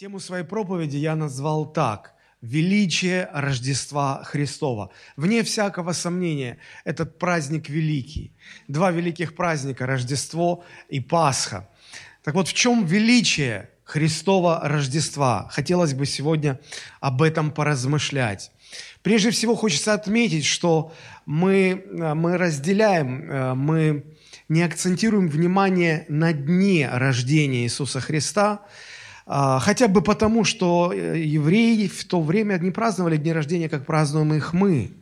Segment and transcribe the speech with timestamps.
[0.00, 4.90] Тему своей проповеди я назвал так– «Величие Рождества Христова».
[5.14, 8.32] Вне всякого сомнения, этот праздник великий.
[8.66, 11.68] Два великих праздника– Рождество и Пасха.
[12.24, 15.50] Так вот, в чем величие Христова Рождества?
[15.50, 16.58] Хотелось бы сегодня
[17.00, 18.52] об этом поразмышлять.
[19.02, 20.94] Прежде всего, хочется отметить, что
[21.26, 24.06] мы, мы разделяем, э, мы
[24.48, 28.62] не акцентируем внимание на дне рождения Иисуса Христа–
[29.26, 34.34] хотя бы потому, что э, евреи в то время не праздновали дни рождения, как празднуем
[34.34, 34.92] их мы.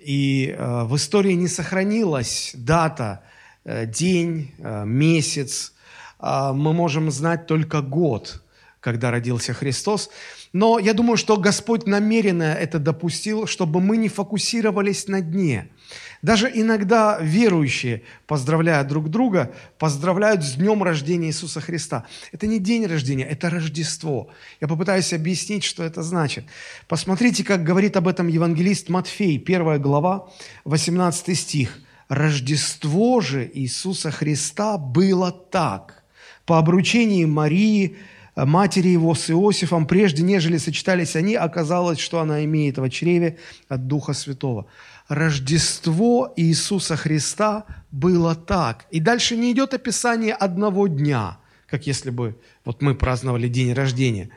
[0.00, 3.22] И э, в истории не сохранилась дата,
[3.64, 5.74] э, день, месяц.
[6.18, 8.42] А, мы можем знать только год,
[8.80, 10.10] когда родился Христос.
[10.52, 15.68] Но я думаю, что Господь намеренно это допустил, чтобы мы не фокусировались на дне–
[16.22, 22.06] даже иногда верующие, поздравляя друг друга, поздравляют с днем рождения Иисуса Христа.
[22.32, 24.28] Это не день рождения, это Рождество.
[24.60, 26.44] Я попытаюсь объяснить, что это значит.
[26.88, 30.28] Посмотрите, как говорит об этом евангелист Матфей, 1 глава,
[30.64, 31.78] 18 стих.
[32.08, 36.02] «Рождество же Иисуса Христа было так.
[36.44, 37.96] По обручении Марии,
[38.34, 43.38] матери его с Иосифом, прежде нежели сочетались они, оказалось, что она имеет в чреве
[43.68, 44.66] от Духа Святого.
[45.10, 48.86] Рождество Иисуса Христа было так.
[48.92, 54.30] И дальше не идет описание одного дня, как если бы вот мы праздновали день рождения.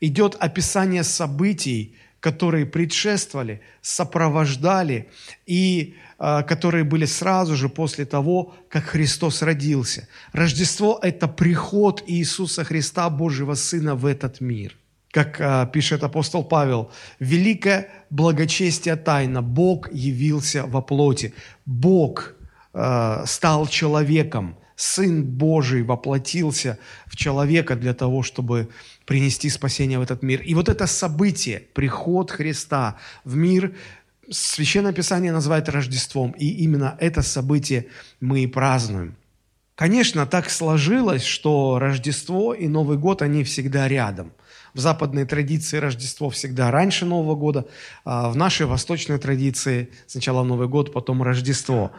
[0.00, 5.10] Идет описание событий, которые предшествовали, сопровождали
[5.44, 10.08] и э, которые были сразу же после того, как Христос родился.
[10.32, 14.78] Рождество– это приход Иисуса Христа, Божьего Сына, в этот мир–
[15.16, 19.40] как э, пишет апостол Павел, великое благочестие тайна.
[19.40, 21.32] Бог явился во плоти.
[21.64, 22.34] Бог
[22.74, 24.58] э, стал человеком.
[24.76, 28.68] Сын Божий воплотился в человека для того, чтобы
[29.06, 30.42] принести спасение в этот мир.
[30.42, 33.74] И вот это событие, приход Христа в мир,
[34.30, 36.32] Священное Писание называет Рождеством.
[36.32, 37.86] И именно это событие
[38.20, 39.16] мы и празднуем.
[39.76, 44.32] Конечно, так сложилось, что Рождество и Новый год, они всегда рядом–
[44.76, 47.66] в западной традиции Рождество всегда раньше Нового года,
[48.04, 51.92] а в нашей восточной традиции сначала Новый год, потом Рождество.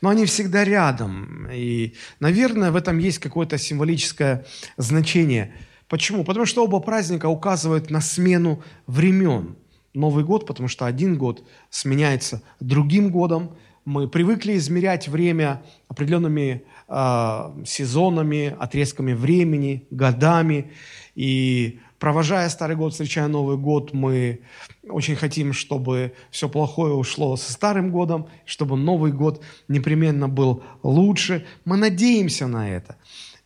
[0.00, 1.48] Но они всегда рядом.
[1.52, 4.46] И, наверное, в этом есть какое-то символическое
[4.76, 5.52] значение.
[5.88, 6.22] Почему?
[6.22, 9.56] Потому что оба праздника указывают на смену времен.
[9.92, 13.56] Новый год, потому что один год сменяется другим годом.
[13.84, 20.70] Мы привыкли измерять время определенными э, сезонами, отрезками времени, годами.
[21.16, 24.40] И провожая Старый год, встречая Новый год, мы
[24.88, 31.46] очень хотим, чтобы все плохое ушло со Старым годом, чтобы Новый год непременно был лучше.
[31.64, 32.96] Мы надеемся на это.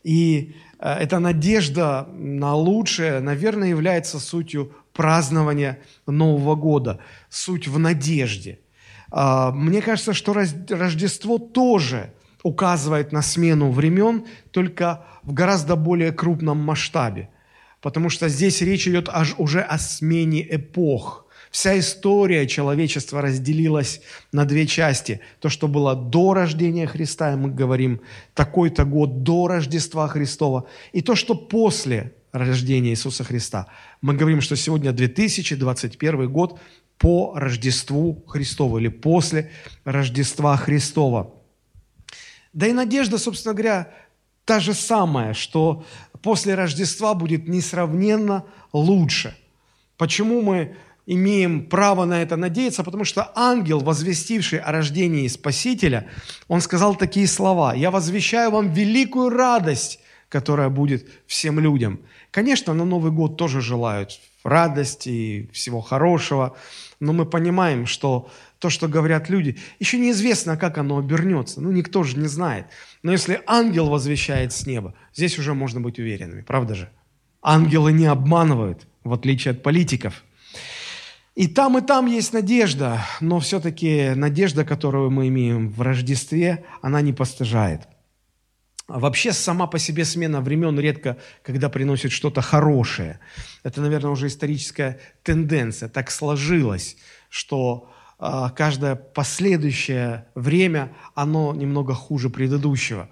[0.05, 7.01] И э, эта надежда на лучшее, наверное, является сутью празднования Нового года.
[7.29, 8.61] Суть в надежде.
[9.11, 16.59] А, мне кажется, что Рождество тоже указывает на смену времен, только в гораздо более крупном
[16.59, 17.31] масштабе
[17.85, 21.27] потому что здесь речь идет аж уже о смене эпох.
[21.51, 24.01] Вся история человечества разделилась
[24.33, 25.21] на две части.
[25.39, 28.01] То, что было до рождения Христа, и мы говорим,
[28.33, 33.67] такой-то год до Рождества Христова, и то, что после рождения Иисуса Христа.
[34.01, 36.59] Мы говорим, что сегодня 2021 год
[36.97, 39.51] по Рождеству Христову или после
[39.85, 41.35] Рождества Христова.
[42.55, 43.93] Да и надежда, собственно говоря,
[44.47, 45.85] та же самая, что
[46.25, 49.37] после Рождества будет несравненно лучше.
[49.99, 50.75] Почему мы
[51.07, 52.83] имеем право на это надеяться?
[52.83, 56.09] Потому что ангел, возвестивший о рождении Спасителя,
[56.49, 57.75] он сказал такие слова.
[57.75, 62.01] «Я возвещаю вам великую радость, которая будет всем людям».
[62.31, 66.57] Конечно, на Новый год тоже желают радости и всего хорошего,
[67.01, 71.61] но мы понимаем, что то, что говорят люди, еще неизвестно, как оно обернется.
[71.61, 72.67] Ну, никто же не знает.
[73.03, 76.89] Но если ангел возвещает с неба, здесь уже можно быть уверенными, правда же?
[77.43, 80.25] Ангелы не обманывают, в отличие от политиков.
[81.35, 87.01] И там, и там есть надежда, но все-таки надежда, которую мы имеем в Рождестве, она
[87.01, 87.89] не постыжает.
[88.87, 93.19] Вообще сама по себе смена времен редко, когда приносит что-то хорошее.
[93.63, 95.89] Это, наверное, уже историческая тенденция.
[95.89, 96.97] Так сложилось,
[97.31, 97.91] что
[98.57, 103.09] каждое последующее время, оно немного хуже предыдущего.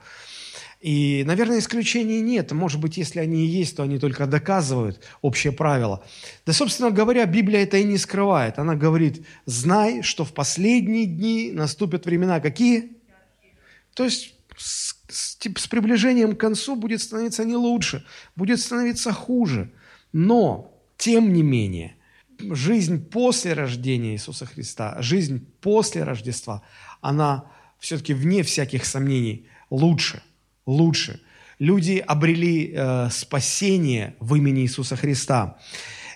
[0.81, 2.51] И, наверное, исключений нет.
[2.51, 6.05] Может быть, если они и есть, то они только доказывают общее правило.
[6.45, 8.59] Да, собственно говоря, Библия это и не скрывает.
[8.59, 12.41] Она говорит, знай, что в последние дни наступят времена.
[12.41, 12.97] Какие?
[13.95, 18.05] То есть с, с, с приближением к концу будет становиться не лучше,
[18.35, 19.71] будет становиться хуже.
[20.13, 21.95] Но, тем не менее,
[22.51, 26.63] жизнь после рождения Иисуса Христа, жизнь после Рождества,
[27.01, 27.45] она
[27.79, 30.23] все-таки вне всяких сомнений лучше,
[30.67, 31.21] лучше.
[31.59, 35.59] Люди обрели э, спасение в имени Иисуса Христа.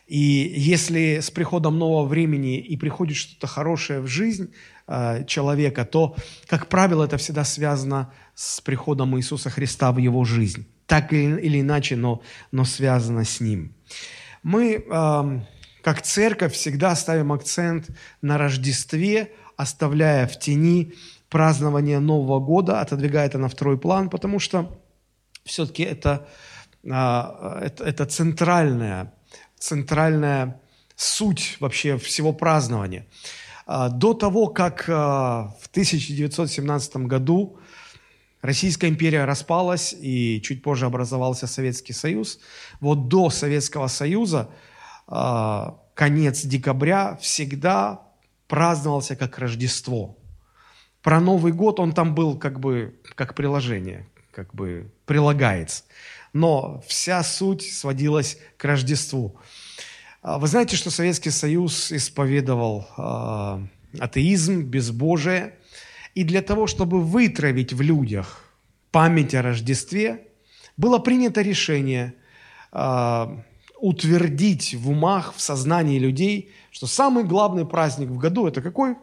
[0.07, 4.53] И если с приходом нового времени и приходит что-то хорошее в жизнь
[4.87, 10.67] э, человека, то, как правило, это всегда связано с приходом Иисуса Христа в его жизнь.
[10.87, 12.23] Так или иначе, но,
[12.53, 13.75] но связано с ним.
[14.45, 15.41] Мы, э,
[15.87, 17.91] как церковь, всегда ставим акцент
[18.21, 20.95] на Рождестве, оставляя в тени
[21.29, 24.81] празднование Нового года, отодвигая это на второй план, потому что
[25.45, 26.27] все-таки это,
[26.91, 29.15] а, это, это центральная,
[29.61, 30.61] центральная
[30.97, 33.07] суть вообще всего празднования.
[33.65, 37.61] А, до того, как а, в 1917 году
[38.43, 42.41] Российская империя распалась и чуть позже образовался Советский Союз,
[42.81, 44.51] вот до Советского Союза
[45.07, 48.03] конец декабря всегда
[48.49, 50.17] праздновался как Рождество.
[51.03, 55.85] Про Новый год он там был как бы как приложение, как бы прилагается.
[56.33, 59.39] Но вся суть сводилась к Рождеству.
[60.23, 65.55] А вы знаете, что Советский Союз исповедовал э, атеизм, безбожие.
[66.15, 68.45] И для того, чтобы вытравить в людях
[68.91, 70.27] память о Рождестве,
[70.77, 72.15] было принято решение
[73.79, 78.97] утвердить в умах, в сознании людей, что самый главный праздник в году– это какой?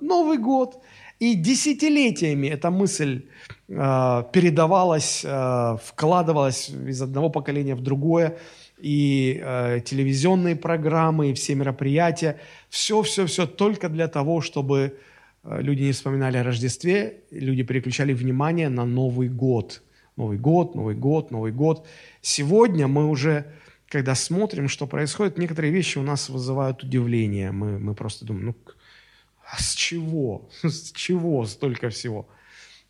[0.00, 0.78] Новый год.
[1.18, 3.26] И десятилетиями эта мысль
[3.68, 8.38] э, передавалась, э, вкладывалась из одного поколения в другое.
[8.78, 12.38] И э, телевизионные программы, и все мероприятия.
[12.68, 14.98] Все-все-все только для того, чтобы
[15.42, 19.82] э, люди не вспоминали о Рождестве, люди переключали внимание на Новый год.
[20.16, 21.86] Новый год, Новый год, Новый год.
[22.22, 23.46] Сегодня мы уже,
[23.88, 27.52] когда смотрим, что происходит, некоторые вещи у нас вызывают удивление.
[27.52, 28.56] Мы, мы просто думаем, ну
[29.50, 30.48] а с чего?
[30.62, 32.28] С чего столько всего?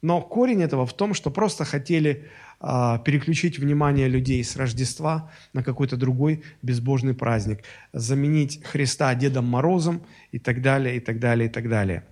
[0.03, 2.29] Но корень этого в том, что просто хотели
[2.61, 10.03] а, переключить внимание людей с Рождества на какой-то другой безбожный праздник, заменить Христа Дедом Морозом
[10.33, 12.05] и так далее, и так далее, и так далее.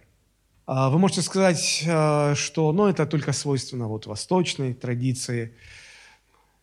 [0.66, 5.52] А, вы можете сказать, а, что ну, это только свойственно вот, восточной традиции.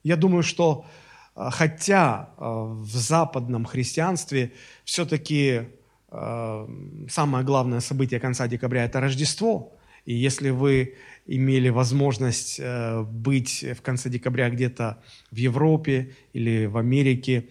[0.03, 0.85] Я думаю, что
[1.35, 4.53] хотя а, в западном христианстве
[4.83, 5.67] все-таки
[6.13, 6.67] Э,
[7.09, 9.73] самое главное событие конца декабря– это Рождество.
[10.05, 10.95] И если вы
[11.25, 15.01] имели возможность э, быть в конце декабря где-то
[15.31, 17.49] в Европе или в Америке,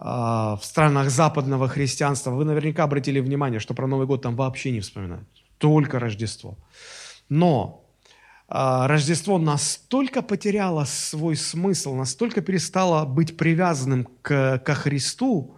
[0.00, 4.78] в странах западного христианства, вы наверняка обратили внимание, что про Новый год там вообще не
[4.78, 5.26] вспоминают.
[5.58, 6.56] Только Рождество.
[7.28, 7.84] Но
[8.48, 15.56] Рождество настолько потеряло свой смысл, настолько перестало быть привязанным к, ко Христу,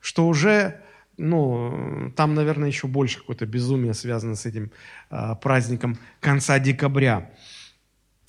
[0.00, 0.82] что уже
[1.18, 4.72] ну, там, наверное, еще больше какое-то безумие связано с этим
[5.10, 7.30] э, праздником конца декабря.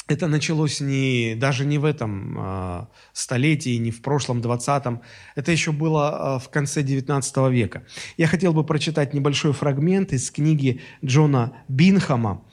[0.07, 5.01] Это началось не, даже не в этом э, столетии, не в прошлом, двадцатом.
[5.35, 7.83] Это еще было э, в конце 19 века.
[8.17, 12.43] Я хотел бы прочитать небольшой фрагмент из книги Джона Бинхама,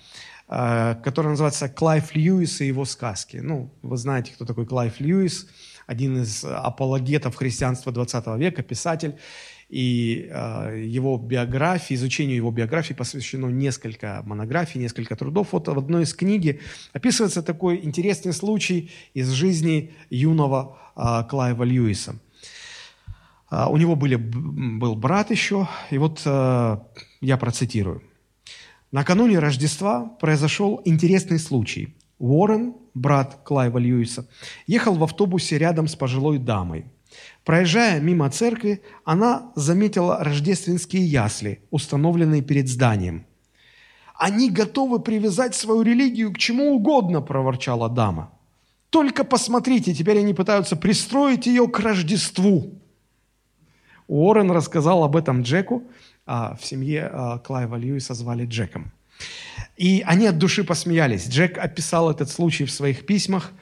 [0.51, 3.37] которая называется «Клайв Льюис и его сказки».
[3.37, 5.47] Ну, вы знаете, кто такой Клайв Льюис,
[5.87, 9.15] один из апологетов христианства 20 века, писатель
[9.71, 15.49] и э, его биографии, изучению его биографии посвящено несколько монографий, несколько трудов.
[15.53, 16.61] Вот в одной из книги
[16.93, 22.17] описывается такой интересный случай из жизни юного э, Клайва Льюиса.
[23.51, 26.79] Э, у него были, был брат еще, и вот э,
[27.21, 28.03] я процитирую.
[28.93, 31.97] Накануне Рождества произошел интересный случай.
[32.19, 34.29] Уоррен, брат Клайва Льюиса,
[34.67, 36.85] ехал в автобусе рядом с пожилой дамой–
[37.45, 43.27] Проезжая мимо церкви, она заметила рождественские ясли, установленные перед зданием.
[44.15, 48.31] «Они готовы привязать свою религию к чему угодно»,– проворчала дама.
[48.91, 52.75] «Только посмотрите, теперь они пытаются пристроить ее к Рождеству».
[54.09, 55.85] Уоррен рассказал об этом Джеку,
[56.61, 58.93] в семье а, Клайва Льюиса звали Джеком.
[59.77, 61.29] И они от души посмеялись.
[61.29, 63.53] Джек описал этот случай в своих письмах–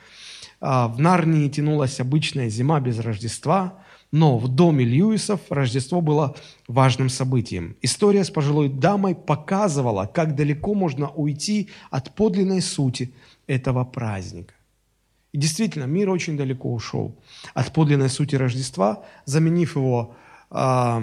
[0.61, 3.79] а, в Нарнии тянулась обычная зима без Рождества,
[4.11, 6.35] но в доме Льюисов Рождество было
[6.67, 7.77] важным событием.
[7.83, 13.15] История с пожилой дамой показывала, как далеко можно уйти от подлинной сути
[13.47, 14.55] этого праздника.
[15.33, 17.15] И действительно, мир очень далеко ушел
[17.55, 20.17] от подлинной сути Рождества, заменив его
[20.51, 21.01] э,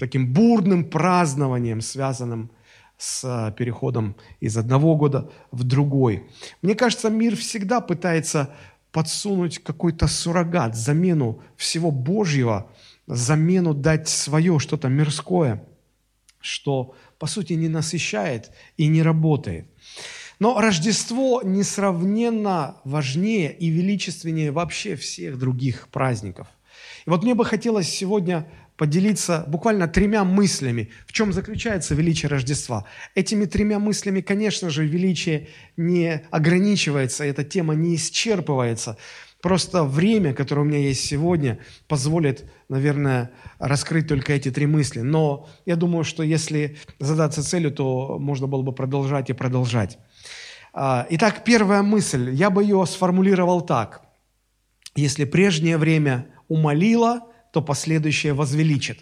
[0.00, 2.50] таким бурным празднованием, связанным
[2.96, 6.24] с э, переходом из одного года в другой.
[6.62, 8.50] Мне кажется, мир всегда пытается
[8.92, 12.70] подсунуть какой-то суррогат, замену всего Божьего,
[13.06, 15.62] замену дать свое, что-то мирское,
[16.40, 19.66] что, по сути, не насыщает и не работает.
[20.38, 26.48] Но Рождество несравненно важнее и величественнее вообще всех других праздников.
[27.06, 28.46] И вот мне бы хотелось сегодня
[28.80, 32.86] поделиться буквально тремя мыслями, в чем заключается величие Рождества.
[33.14, 38.96] Этими тремя мыслями, конечно же, величие не ограничивается, эта тема не исчерпывается.
[39.42, 41.58] Просто время, которое у меня есть сегодня,
[41.88, 45.00] позволит, наверное, раскрыть только эти три мысли.
[45.00, 49.98] Но я думаю, что если задаться целью, то можно было бы продолжать и продолжать.
[50.72, 54.06] А, итак, первая мысль, я бы ее сформулировал так.
[54.94, 59.00] Если прежнее время умолило, то последующее возвеличит.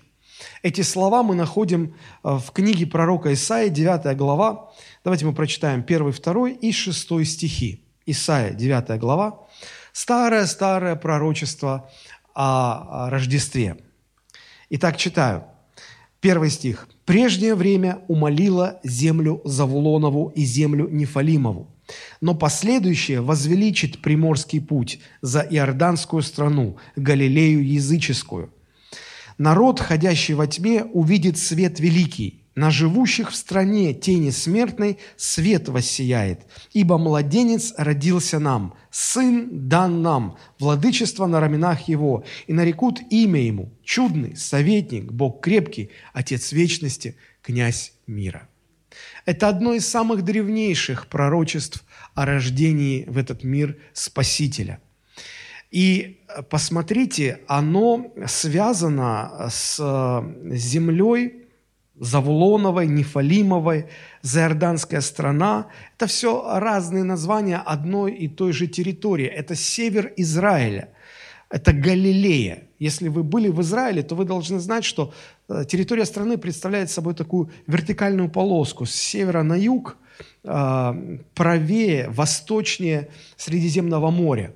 [0.62, 4.70] Эти слова мы находим э, в книге пророка Исаия, 9 глава.
[5.04, 7.84] Давайте мы прочитаем 1, 2 и 6 стихи.
[8.06, 9.46] Исаия, 9 глава.
[9.92, 11.90] Старое-старое пророчество
[12.34, 13.78] о Рождестве.
[14.70, 15.44] Итак, читаю.
[16.20, 16.88] Первый стих.
[17.04, 21.68] «Прежнее время умолило землю Завулонову и землю Нефалимову,
[22.20, 28.52] но последующее возвеличит приморский путь за Иорданскую страну, Галилею языческую.
[29.38, 32.42] Народ, ходящий во тьме, увидит свет великий.
[32.56, 36.40] На живущих в стране тени смертной свет воссияет,
[36.72, 43.70] ибо младенец родился нам, сын дан нам, владычество на раменах его, и нарекут имя ему,
[43.84, 48.48] чудный, советник, Бог крепкий, Отец вечности, князь мира.
[49.28, 54.80] Это одно из самых древнейших пророчеств о рождении в этот мир Спасителя.
[55.70, 59.76] И посмотрите, оно связано с
[60.52, 61.44] землей
[62.00, 63.90] Завулоновой, Нефалимовой,
[64.22, 65.66] Заорданская страна.
[65.96, 69.26] Это все разные названия одной и той же территории.
[69.26, 70.88] Это север Израиля.
[71.50, 72.67] Это Галилея.
[72.78, 75.12] Если вы были в Израиле, то вы должны знать, что
[75.48, 79.96] э, территория страны представляет собой такую вертикальную полоску с севера на юг,
[80.44, 84.54] э, правее, восточнее Средиземного моря.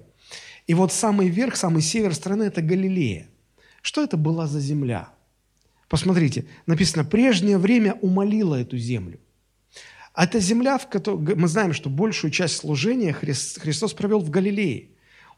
[0.69, 3.26] И вот самый верх, самый север страны– это Галилея.
[3.83, 5.09] Что это была за земля?
[5.88, 9.19] Посмотрите, написано, прежнее время умолило эту землю.
[10.14, 14.91] А это земля, в которой мы знаем, что большую часть служения Христос провел в Галилее.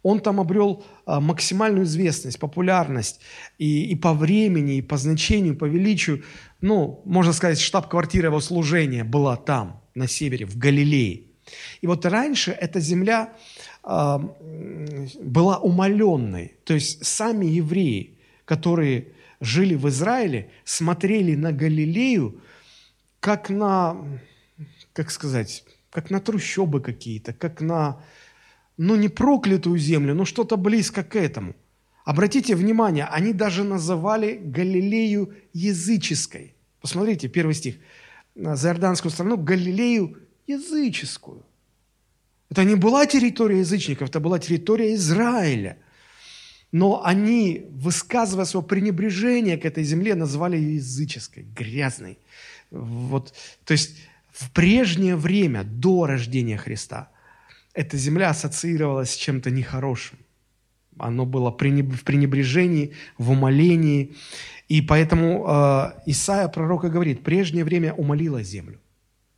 [0.04, 3.20] Он там обрел а, максимальную известность, популярность
[3.58, 6.22] и, и по времени, и по значению, по величию.
[6.60, 11.22] Ну, можно сказать, штаб-квартира его служения была там, на севере, в Галилее.
[11.80, 13.32] И вот раньше эта земля
[13.82, 14.18] э,
[15.20, 16.54] была умаленной.
[16.64, 19.08] То есть сами евреи, которые
[19.40, 22.42] жили в Израиле, смотрели на Галилею
[23.20, 23.96] как на,
[24.92, 28.02] как сказать, как на трущобы какие-то, как на
[28.76, 31.54] ну не проклятую землю, но что-то близко к этому.
[32.04, 36.54] Обратите внимание, они даже называли Галилею языческой.
[36.80, 37.76] Посмотрите, первый стих.
[38.34, 41.42] За Иорданскую страну Галилею языческую.
[42.50, 45.78] Это не была территория язычников, это была территория Израиля.
[46.72, 52.18] Но они, высказывая свое пренебрежение к этой земле, называли ее языческой, грязной.
[52.70, 53.32] Вот,
[53.64, 53.96] то есть
[54.32, 57.08] в прежнее время, до рождения Христа–
[57.74, 60.18] эта земля ассоциировалась с чем-то нехорошим.
[60.96, 64.14] Оно было в пренебрежении, в умолении.
[64.68, 68.80] И поэтому э, Исаия, пророка, говорит, прежнее время умолило землю,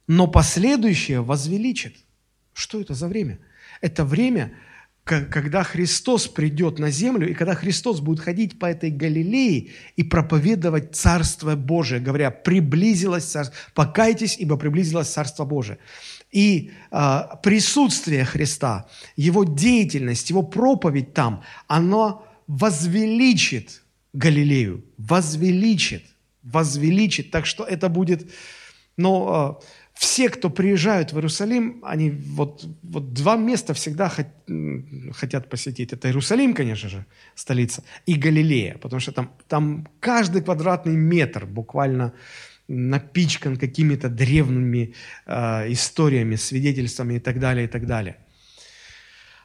[0.07, 1.97] но последующее возвеличит.
[2.52, 3.38] Что это за время?
[3.81, 4.52] Это время,
[5.05, 10.95] когда Христос придет на землю, и когда Христос будет ходить по этой Галилее и проповедовать
[10.95, 15.78] Царство Божие, говоря, приблизилось Царство, покайтесь, ибо приблизилось Царство Божие
[16.37, 18.85] и э, присутствие Христа,
[19.16, 26.05] Его деятельность, Его проповедь там, оно возвеличит Галилею, возвеличит,
[26.43, 27.31] возвеличит.
[27.31, 28.31] Так что это будет,
[28.99, 34.26] но э, все, кто приезжают в Иерусалим, они вот, вот два места всегда хот,
[35.12, 35.95] хотят посетить.
[35.95, 42.12] Это Иерусалим, конечно же, столица, и Галилея, потому что там, там каждый квадратный метр буквально
[42.68, 44.94] напичкан какими-то древними
[45.26, 48.16] э, историями, свидетельствами и так далее, и так далее.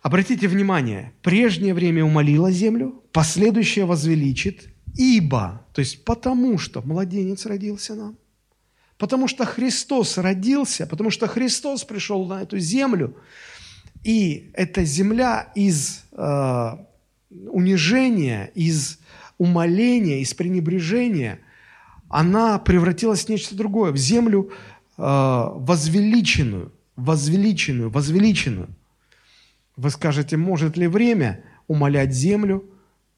[0.01, 7.93] Обратите внимание, прежнее время умолило землю, последующее возвеличит, ибо, то есть потому что младенец родился
[7.93, 8.17] нам,
[8.97, 13.15] потому что Христос родился, потому что Христос пришел на эту землю,
[14.03, 16.69] и эта земля из э,
[17.29, 18.97] унижения, из
[19.37, 21.39] умоления, из пренебрежения–
[22.11, 24.51] она превратилась в нечто другое, в землю
[24.97, 28.69] э, возвеличенную, возвеличенную, возвеличенную.
[29.77, 32.69] Вы скажете, может ли время умолять землю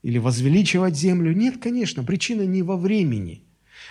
[0.03, 1.33] или возвеличивать землю?
[1.33, 3.43] Нет, конечно, причина не во времени.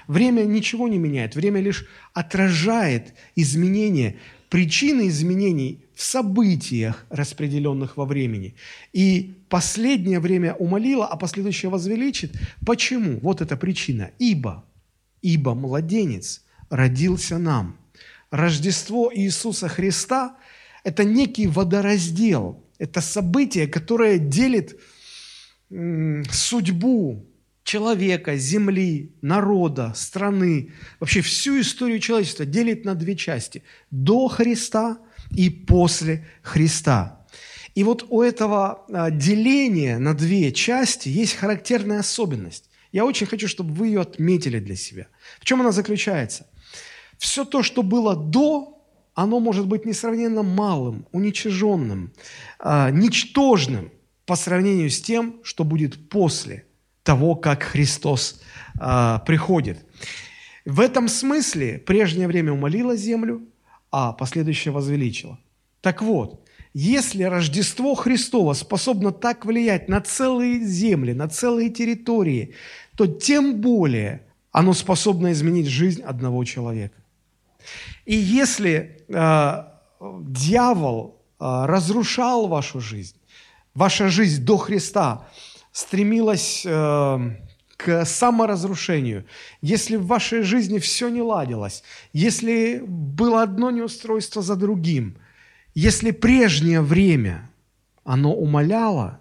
[0.07, 4.17] Время ничего не меняет, время лишь отражает изменения,
[4.49, 8.55] причины изменений в событиях, распределенных во времени.
[8.93, 12.33] И последнее время умолило, а последующее возвеличит.
[12.65, 13.19] Почему?
[13.21, 14.11] Вот эта причина.
[14.19, 14.65] Ибо,
[15.23, 17.79] ибо младенец родился нам.
[18.31, 20.37] Рождество Иисуса Христа–
[20.85, 24.81] это некий водораздел, это событие, которое делит
[26.31, 27.26] судьбу
[27.64, 34.99] человека, земли, народа, страны, вообще всю историю человечества делит на две части– до Христа
[35.31, 37.25] и после Христа.
[37.75, 42.69] И вот у этого а, деления на две части есть характерная особенность.
[42.93, 45.09] Я очень хочу, чтобы вы ее отметили для себя.
[45.41, 46.47] В чем она заключается?
[47.19, 48.83] Все то, что было до,
[49.15, 52.13] оно может быть несравненно малым, уничиженным,
[52.59, 53.91] а, ничтожным
[54.27, 56.67] по сравнению с тем, что будет после
[57.03, 58.41] того, как Христос
[58.79, 59.85] а, приходит.
[60.65, 63.43] В этом смысле прежнее время умолило землю,
[63.91, 65.39] а последующее возвеличило.
[65.81, 66.42] Так вот,
[66.75, 72.55] если Рождество Христово способно так влиять на целые земли, на целые территории,
[72.97, 76.97] то тем более оно способно изменить жизнь одного человека.
[78.05, 79.64] И если э,
[80.00, 83.17] дьявол э, разрушал вашу жизнь,
[83.75, 85.29] ваша жизнь до Христа
[85.73, 87.19] стремилась э,
[87.76, 89.25] к саморазрушению,
[89.61, 95.17] если в вашей жизни все не ладилось, если было одно неустройство за другим,
[95.75, 97.50] если прежнее время
[98.05, 99.21] оно умоляло,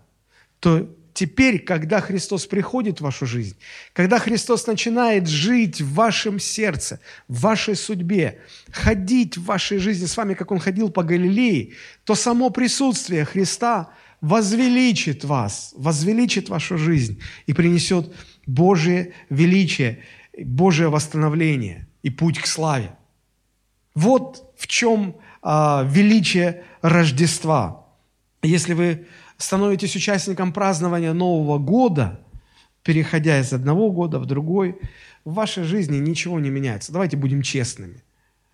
[0.60, 3.56] то теперь, когда Христос приходит в вашу жизнь,
[3.94, 8.40] когда Христос начинает жить в вашем сердце, в вашей судьбе,
[8.72, 13.92] ходить в вашей жизни с вами, как Он ходил по Галилее, то само присутствие Христа
[14.20, 18.14] возвеличит вас, возвеличит вашу жизнь и принесет
[18.46, 20.04] Божие величие,
[20.38, 22.94] Божие восстановление и путь к славе.
[23.94, 27.86] Вот в чем а, величие Рождества.
[28.42, 32.20] Если вы становитесь участником празднования Нового года,
[32.84, 34.78] переходя из одного года в другой,
[35.26, 36.92] в вашей жизни ничего не меняется.
[36.92, 38.04] Давайте будем честными.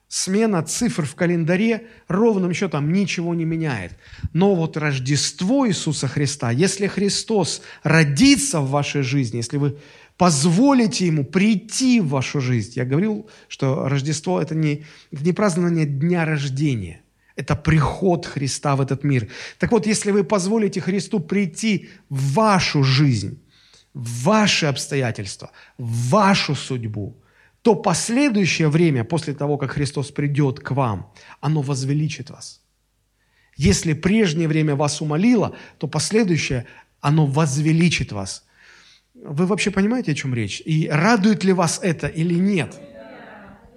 [0.09, 3.91] Смена цифр в календаре ровным счетом ничего не меняет.
[4.31, 9.77] Но вот Рождество Иисуса Христа, если Христос родится в вашей жизни, если вы
[10.17, 15.85] позволите Ему прийти в вашу жизнь, я говорил, что Рождество– это не, это не празднование
[15.85, 17.01] дня рождения–
[17.37, 19.29] это приход Христа в этот мир.
[19.59, 23.39] Так вот, если вы позволите Христу прийти в вашу жизнь,
[23.93, 27.15] в ваши обстоятельства, в вашу судьбу,
[27.61, 32.61] то последующее время, после того, как Христос придет к вам, оно возвеличит вас.
[33.55, 36.65] Если прежнее время вас умолило, то последующее,
[37.01, 38.46] оно возвеличит вас.
[39.23, 40.61] Вы вообще понимаете, о чем речь?
[40.65, 42.79] И радует ли вас это или нет?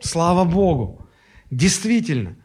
[0.00, 1.09] Слава Богу!
[1.50, 2.37] Действительно,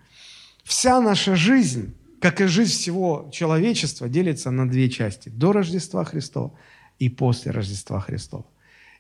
[0.66, 5.30] Вся наша жизнь, как и жизнь всего человечества, делится на две части.
[5.30, 6.58] До Рождества Христова
[6.98, 8.46] и после Рождества Христова.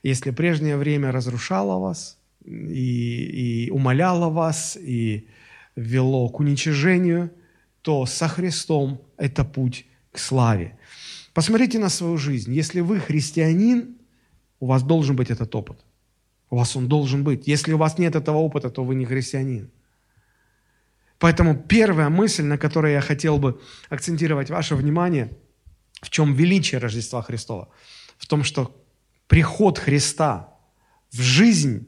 [0.04, 5.28] Если прежнее время разрушало вас и, и умоляло вас, и
[5.76, 7.32] вело к уничижению,
[7.82, 10.78] то со Христом это путь к славе.
[11.36, 12.54] Посмотрите на свою жизнь.
[12.54, 13.98] Если вы христианин,
[14.62, 15.78] у вас должен быть этот опыт.
[16.50, 17.46] У вас он должен быть.
[17.46, 19.70] Если у вас нет этого опыта, то вы не христианин.
[21.20, 25.38] Поэтому первая мысль, на которой я хотел бы акцентировать ваше внимание,
[26.02, 27.68] в чем величие Рождества Христова?
[28.18, 28.72] В том, что
[29.28, 30.54] приход Христа
[31.12, 31.86] в жизнь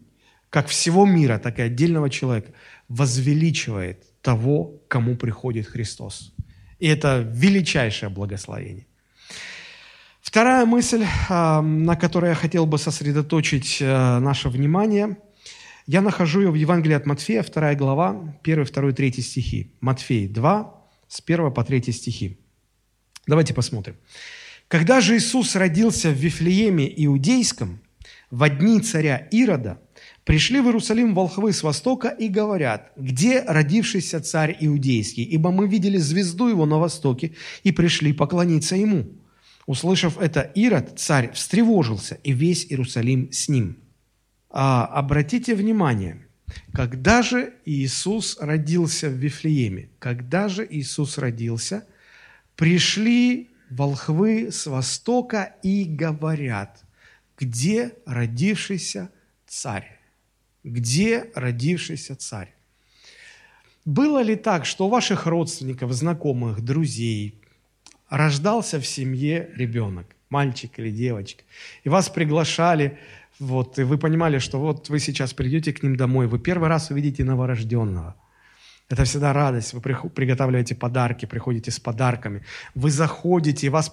[0.50, 2.52] как всего мира, так и отдельного человека
[2.90, 6.34] возвеличивает того, кому приходит Христос.
[6.80, 8.88] И это величайшее благословение.
[10.28, 15.18] Вторая мысль, на которой я хотел бы сосредоточить э, наше внимание–
[15.90, 19.72] я нахожу ее в Евангелии от Матфея, 2 глава, 1, 2, 3 стихи.
[19.80, 22.40] Матфей 2, с 1 по 3 стихи.
[23.26, 23.96] Давайте посмотрим.
[24.68, 27.80] «Когда же Иисус родился в Вифлееме Иудейском,
[28.30, 29.80] в дни царя Ирода,
[30.26, 35.98] пришли в Иерусалим волхвы с востока и говорят, где родившийся царь Иудейский, ибо мы видели
[35.98, 39.06] звезду его на востоке и пришли поклониться ему».
[39.68, 43.78] Услышав это, Ирод, царь, встревожился, и весь Иерусалим с ним–
[44.50, 46.26] а, обратите внимание,
[46.74, 51.86] когда же Иисус родился в Вифлееме, когда же Иисус родился,
[52.56, 56.84] пришли волхвы с востока и говорят,
[57.38, 59.12] где родившийся
[59.46, 60.00] царь?
[60.64, 62.56] Где родившийся царь?
[63.86, 67.40] Было ли так, что у ваших родственников, знакомых, друзей,
[68.10, 71.44] рождался в семье ребенок, мальчик или девочка,
[71.84, 72.98] и вас приглашали,
[73.40, 76.92] вот, и вы понимали, что вот вы сейчас придете к ним домой, вы первый раз
[76.92, 78.16] увидите новорожденного–
[78.90, 79.74] это всегда радость.
[79.74, 82.44] Вы приготавливаете подарки, приходите с подарками.
[82.76, 83.92] Вы заходите, вас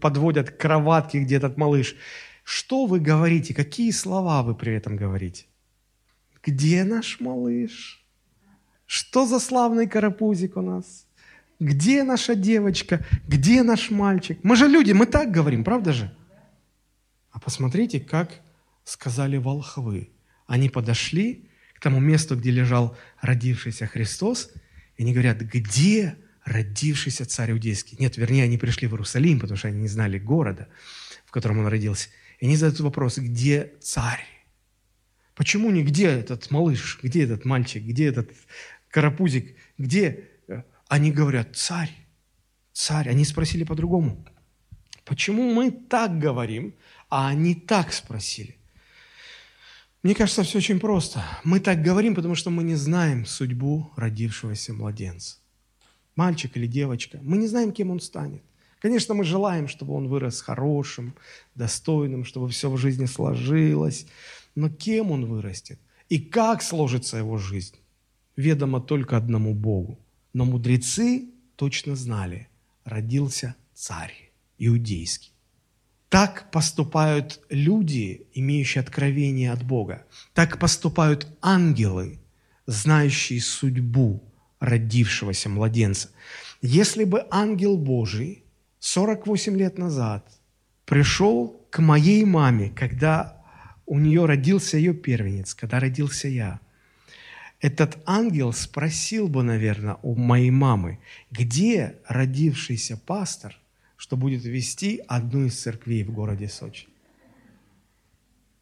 [0.00, 1.96] подводят к кроватке, где этот малыш.
[2.44, 3.54] Что вы говорите?
[3.54, 5.46] Какие слова вы при этом говорите?
[6.44, 8.04] Где наш малыш?
[8.86, 11.06] Что за славный карапузик у нас?
[11.62, 13.06] Где наша девочка?
[13.28, 14.36] Где наш мальчик?
[14.42, 16.12] Мы же люди, мы так говорим, правда же?
[17.30, 18.40] А посмотрите, как
[18.82, 20.10] сказали волхвы.
[20.48, 24.50] Они подошли к тому месту, где лежал родившийся Христос,
[24.96, 27.96] и они говорят, где родившийся царь иудейский?
[28.00, 30.66] Нет, вернее, они пришли в Иерусалим, потому что они не знали города,
[31.24, 32.08] в котором он родился.
[32.40, 34.26] И они задают вопрос, где царь?
[35.36, 38.32] Почему не где этот малыш, где этот мальчик, где этот
[38.90, 40.31] карапузик, где?
[40.92, 41.90] Они говорят, царь,
[42.74, 43.08] царь.
[43.08, 44.26] Они спросили по-другому.
[45.06, 46.74] Почему мы так говорим,
[47.08, 48.58] а они так спросили?
[50.02, 51.24] Мне кажется, все очень просто.
[51.44, 55.38] Мы так говорим, потому что мы не знаем судьбу родившегося младенца.
[56.14, 57.18] Мальчик или девочка.
[57.22, 58.42] Мы не знаем, кем он станет.
[58.78, 61.14] Конечно, мы желаем, чтобы он вырос хорошим,
[61.54, 64.06] достойным, чтобы все в жизни сложилось.
[64.54, 67.76] Но кем он вырастет и как сложится его жизнь,
[68.36, 69.98] ведомо только одному Богу.
[70.32, 72.48] Но мудрецы точно знали,
[72.84, 75.32] родился царь иудейский.
[76.08, 80.04] Так поступают люди, имеющие откровение от Бога.
[80.34, 82.20] Так поступают ангелы,
[82.66, 84.22] знающие судьбу
[84.60, 86.10] родившегося младенца.
[86.60, 88.44] Если бы ангел Божий
[88.78, 90.28] 48 лет назад
[90.84, 93.42] пришел к моей маме, когда
[93.86, 96.60] у нее родился ее первенец, когда родился я,
[97.62, 100.98] этот ангел спросил бы, наверное, у моей мамы,
[101.30, 103.56] где родившийся пастор,
[103.96, 106.88] что будет вести одну из церквей в городе Сочи.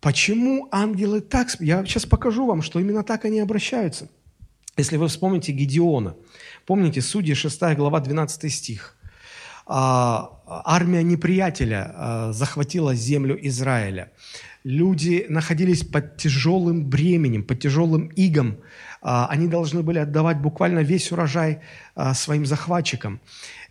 [0.01, 1.49] Почему ангелы так...
[1.61, 4.09] Я сейчас покажу вам, что именно так они обращаются.
[4.77, 6.15] Если вы вспомните Гедеона.
[6.67, 8.97] Помните, Судьи 6 глава 12 стих.
[9.67, 14.13] А, армия неприятеля а, захватила землю Израиля.
[14.65, 18.59] Люди находились под тяжелым бременем, под тяжелым игом.
[19.03, 21.61] А, они должны были отдавать буквально весь урожай
[22.15, 23.21] своим захватчикам.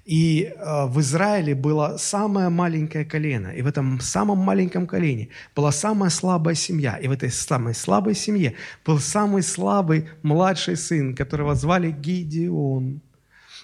[0.09, 5.71] И э, в Израиле было самое маленькое колено, и в этом самом маленьком колене была
[5.71, 11.53] самая слабая семья, и в этой самой слабой семье был самый слабый младший сын, которого
[11.53, 13.01] звали Гидеон.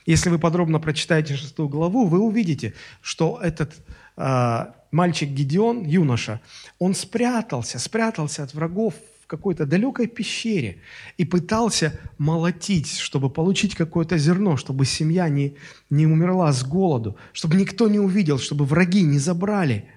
[0.05, 3.73] Если вы подробно прочитаете шестую главу, вы увидите, что этот
[4.15, 6.41] э, мальчик Гидеон, юноша,
[6.77, 8.93] он спрятался, спрятался от врагов
[9.25, 10.77] в какой-то далекой пещере
[11.17, 15.55] и пытался молотить, чтобы получить какое-то зерно, чтобы семья не,
[15.89, 19.89] не умерла с голоду, чтобы никто не увидел, чтобы враги не забрали.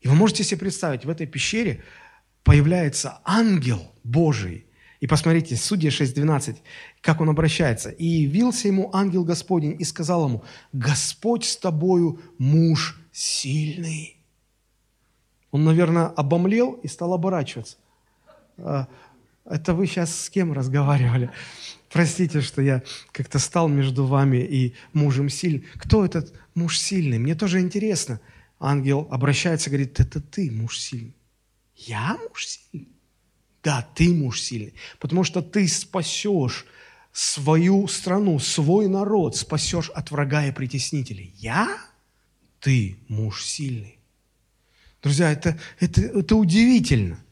[0.00, 1.84] И вы можете себе представить, в этой пещере
[2.42, 4.66] появляется ангел Божий.
[4.98, 6.56] И посмотрите, Судья 6.12,
[7.02, 7.90] как он обращается.
[7.90, 10.42] «И явился ему ангел Господень и сказал ему,
[10.72, 14.16] Господь с тобою, муж сильный».
[15.52, 17.76] Он, наверное, обомлел и стал оборачиваться.
[18.58, 18.88] А,
[19.44, 21.30] это вы сейчас с кем разговаривали?
[21.90, 25.64] Простите, что я как-то стал между вами и мужем сильным.
[25.74, 27.18] Кто этот муж сильный?
[27.18, 28.20] Мне тоже интересно.
[28.58, 31.16] Ангел обращается и говорит, это ты муж сильный.
[31.76, 32.88] Я муж сильный?
[33.62, 34.74] Да, ты муж сильный.
[35.00, 36.64] Потому что ты спасешь
[37.12, 41.34] свою страну, свой народ, спасешь от врага и притеснителей.
[41.36, 41.78] Я?
[42.60, 43.98] Ты муж сильный.
[45.02, 47.18] Друзья, это, это, это удивительно–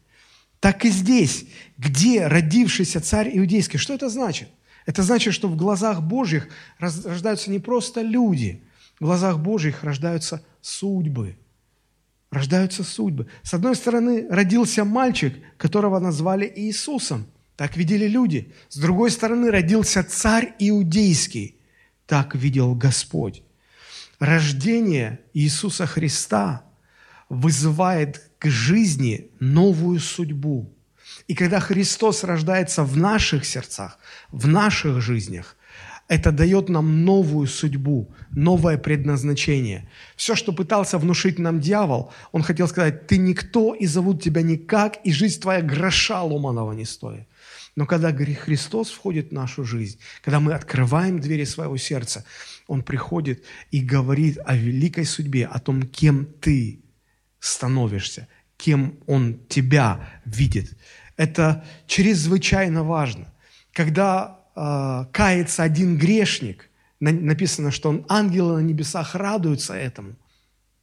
[0.60, 1.46] так и здесь,
[1.78, 3.78] где родившийся царь иудейский.
[3.78, 4.48] Что это значит?
[4.86, 8.62] Это значит, что в глазах Божьих рождаются не просто люди,
[8.98, 11.36] в глазах Божьих рождаются судьбы.
[12.30, 13.26] Рождаются судьбы.
[13.42, 17.26] С одной стороны, родился мальчик, которого назвали Иисусом.
[17.56, 18.52] Так видели люди.
[18.68, 21.56] С другой стороны, родился царь иудейский.
[22.06, 23.42] Так видел Господь.
[24.18, 26.69] Рождение Иисуса Христа
[27.30, 30.76] вызывает к жизни новую судьбу.
[31.28, 33.98] И когда Христос рождается в наших сердцах,
[34.30, 35.56] в наших жизнях,
[36.08, 39.88] это дает нам новую судьбу, новое предназначение.
[40.16, 44.98] Все, что пытался внушить нам дьявол, он хотел сказать, ты никто, и зовут тебя никак,
[45.04, 47.28] и жизнь твоя гроша ломаного не стоит.
[47.76, 52.24] Но когда Христос входит в нашу жизнь, когда мы открываем двери своего сердца,
[52.66, 56.80] Он приходит и говорит о великой судьбе, о том, кем ты
[57.40, 60.76] становишься, кем Он тебя видит.
[61.16, 63.32] Это чрезвычайно важно.
[63.72, 70.16] Когда э, кается один грешник, написано, что ангелы на небесах радуются этому.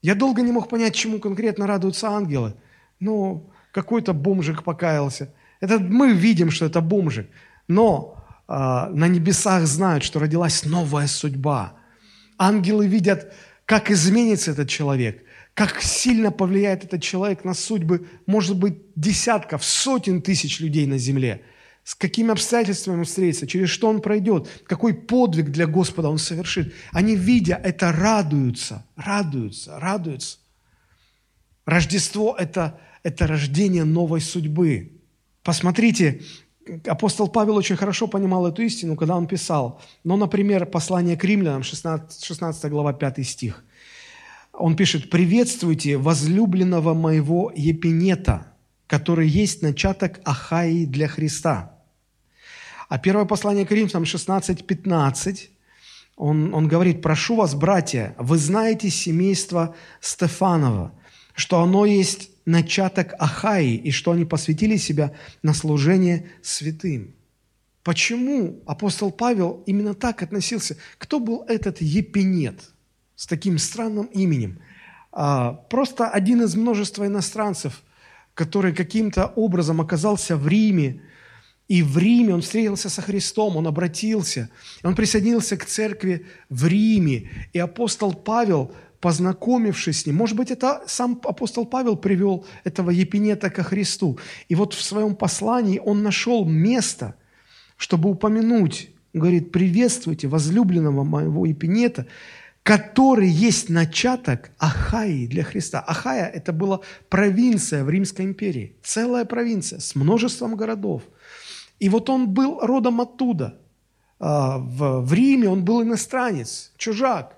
[0.02, 2.56] Я долго не мог понять, чему конкретно радуются ангелы.
[3.00, 5.34] Ну, какой-то бомжик покаялся.
[5.60, 7.28] Это мы видим, что это бомжик.
[7.68, 11.74] Но э, на небесах знают, что родилась новая судьба.
[12.38, 13.34] Ангелы видят,
[13.66, 15.24] как изменится этот человек,
[15.58, 21.42] как сильно повлияет этот человек на судьбы, может быть, десятков, сотен тысяч людей на земле.
[21.84, 26.76] С какими обстоятельствами он встретится, через что он пройдет, какой подвиг для Господа он совершит.
[26.92, 30.38] Они, видя это, радуются, радуются, радуются.
[31.66, 35.02] Рождество это,– это рождение новой судьбы.
[35.42, 36.22] Посмотрите,
[36.86, 39.82] апостол Павел очень хорошо понимал эту истину, когда он писал.
[40.04, 43.64] Ну, например, послание к римлянам, 16, 16 глава, 5 стих
[44.58, 48.54] он пишет, «Приветствуйте возлюбленного моего Епинета,
[48.88, 51.80] который есть начаток Ахаи для Христа».
[52.90, 55.50] А первое послание к Римлянам 16:15,
[56.16, 60.94] он, он говорит, «Прошу вас, братья, вы знаете семейство Стефанова,
[61.36, 67.14] что оно есть начаток Ахаи, и что они посвятили себя на служение святым».
[67.84, 70.78] Почему апостол Павел именно так относился?
[70.98, 72.62] Кто был этот Епинет–
[73.18, 74.60] с таким странным именем.
[75.12, 77.84] А, просто один из множества иностранцев,
[78.36, 81.02] который каким-то образом оказался в Риме,
[81.68, 84.50] и в Риме он встретился со Христом, он обратился,
[84.84, 87.30] он присоединился к церкви в Риме.
[87.52, 93.50] И апостол Павел, познакомившись с ним, может быть, это сам апостол Павел привел этого Епинета
[93.50, 94.20] ко Христу.
[94.48, 97.16] И вот в своем послании он нашел место,
[97.76, 102.06] чтобы упомянуть, говорит, приветствуйте возлюбленного моего Епинета,
[102.68, 105.80] который есть начаток Ахаи для Христа.
[105.80, 111.04] Ахая– это была провинция в Римской империи, целая провинция с множеством городов.
[111.80, 113.58] И вот он был родом оттуда.
[114.20, 117.38] А, в Риме он был иностранец, чужак.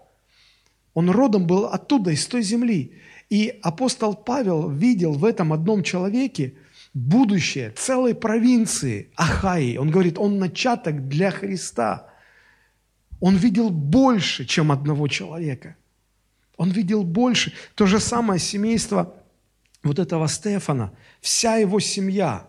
[0.96, 2.94] Он родом был оттуда, из той земли.
[3.30, 6.56] И апостол Павел видел в этом одном человеке
[6.96, 9.78] будущее целой провинции Ахаи.
[9.78, 12.08] Он говорит, он начаток для Христа–
[13.19, 15.75] он видел больше, чем одного человека.
[16.58, 17.53] Он видел больше.
[17.75, 19.15] То же самое семейство
[19.84, 22.47] вот этого Стефана, вся его семья.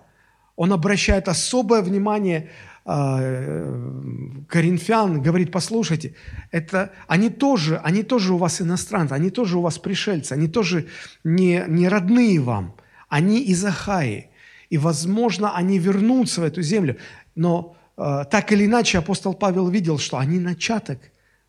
[0.56, 2.50] Он обращает особое внимание
[2.84, 6.14] э, коринфян, говорит, послушайте,
[6.50, 10.88] это, они, тоже, они тоже у вас иностранцы, они тоже у вас пришельцы, они тоже
[11.24, 12.74] не, не родные вам,
[13.08, 14.30] они из Ахаи.
[14.70, 16.96] И, возможно, они вернутся в эту землю.
[17.34, 20.98] Но так или иначе апостол Павел видел, что они начаток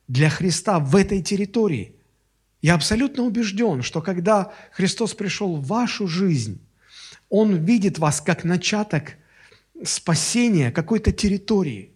[0.08, 1.96] для Христа в этой территории.
[2.62, 6.60] Я абсолютно убежден, что когда Христос пришел в вашу жизнь,
[7.30, 9.16] Он видит вас как начаток
[9.84, 11.92] спасения какой-то территории.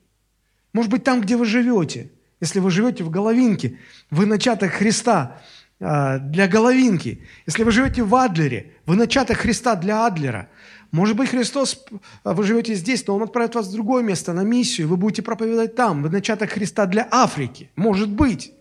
[0.74, 2.12] Может быть, там, где вы живете.
[2.42, 3.78] Если вы живете в Головинке,
[4.10, 5.42] вы начаток Христа
[5.80, 7.24] э, для Головинки.
[7.46, 10.50] Если вы живете в Адлере, вы начаток Христа для Адлера.
[10.92, 11.84] Может быть, Христос,
[12.24, 15.22] а, вы живете здесь, но Он отправит вас в другое место, на миссию, вы будете
[15.22, 17.70] проповедовать там, вы начаток Христа для Африки.
[17.76, 18.54] Может быть.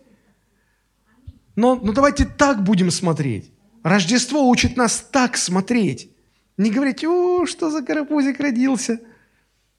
[1.55, 3.51] Но, но давайте так будем смотреть.
[3.83, 6.11] Рождество учит нас так смотреть.
[6.57, 8.99] Не говорить, о, что за карапузик родился.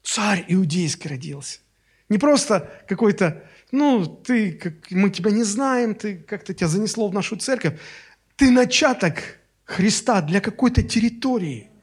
[0.03, 1.59] Царь иудейский родился.
[2.07, 7.13] Не просто какой-то, ну, ты, как, мы тебя не знаем, ты как-то тебя занесло в
[7.13, 7.79] нашу церковь.
[8.37, 11.69] Ты начаток Христа для какой-то территории–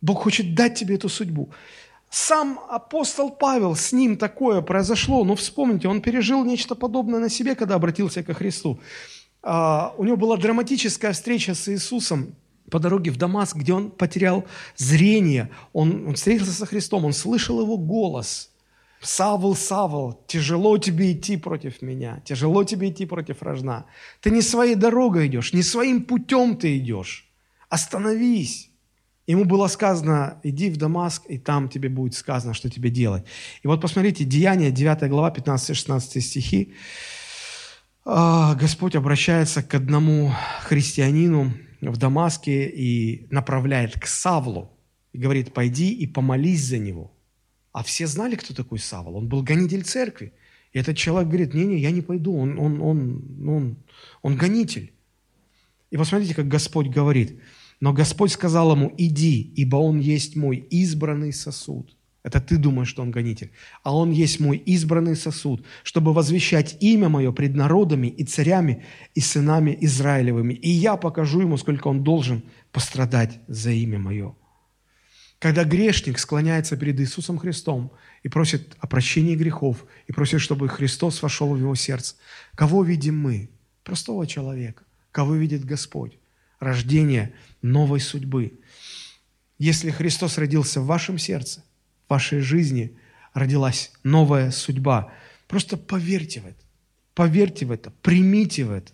[0.00, 1.50] Бог хочет дать тебе эту судьбу.
[2.10, 7.54] Сам апостол Павел, с ним такое произошло, но вспомните, он пережил нечто подобное на себе,
[7.54, 8.80] когда обратился ко Христу.
[9.42, 12.34] А, у него была драматическая встреча с Иисусом
[12.70, 14.44] по дороге в Дамаск, где он потерял
[14.76, 18.50] зрение, он, он встретился со Христом, он слышал его голос.
[19.00, 23.86] «Савл, Савл, тяжело тебе идти против меня, тяжело тебе идти против рожна.
[24.20, 27.30] Ты не своей дорогой идешь, не своим путем ты идешь.
[27.68, 28.67] Остановись».
[29.28, 33.24] Ему было сказано, иди в Дамаск, и там тебе будет сказано, что тебе делать.
[33.62, 36.72] И вот посмотрите, Деяние, 9 глава, 15-16 стихи.
[38.06, 44.70] А, Господь обращается к одному христианину в Дамаске и направляет к Савлу.
[45.12, 47.12] И говорит, пойди и помолись за него.
[47.72, 49.14] А все знали, кто такой Савл.
[49.14, 50.32] Он был гонитель церкви.
[50.72, 53.76] И этот человек говорит, не-не, я не пойду, он, он, он, он,
[54.22, 54.94] он гонитель.
[55.90, 57.38] И посмотрите, как Господь говорит–
[57.80, 61.94] но Господь сказал ему, иди, ибо он есть мой избранный сосуд.
[62.24, 63.52] Это ты думаешь, что он гонитель.
[63.82, 69.20] А он есть мой избранный сосуд, чтобы возвещать имя мое пред народами и царями и
[69.20, 70.54] сынами Израилевыми.
[70.54, 74.34] И я покажу ему, сколько он должен пострадать за имя мое.
[75.38, 77.92] Когда грешник склоняется перед Иисусом Христом
[78.24, 82.16] и просит о прощении грехов, и просит, чтобы Христос вошел в его сердце,
[82.56, 83.50] кого видим мы?
[83.84, 84.82] Простого человека.
[85.12, 86.17] Кого видит Господь?
[86.60, 88.60] Рождение новой судьбы.
[89.58, 91.64] Если Христос родился в вашем сердце,
[92.06, 92.96] в вашей жизни
[93.34, 95.12] родилась новая судьба,
[95.46, 96.62] просто поверьте в это.
[97.14, 98.92] Поверьте в это, примите в это.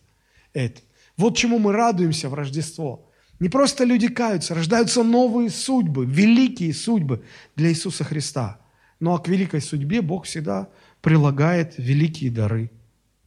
[0.55, 0.81] это.
[1.17, 3.11] Вот чему мы радуемся в Рождество.
[3.41, 7.25] Не просто люди каются, рождаются новые судьбы, великие судьбы
[7.57, 8.61] для Иисуса Христа.
[9.01, 10.69] Ну а к великой судьбе Бог всегда
[11.03, 12.71] прилагает великие дары.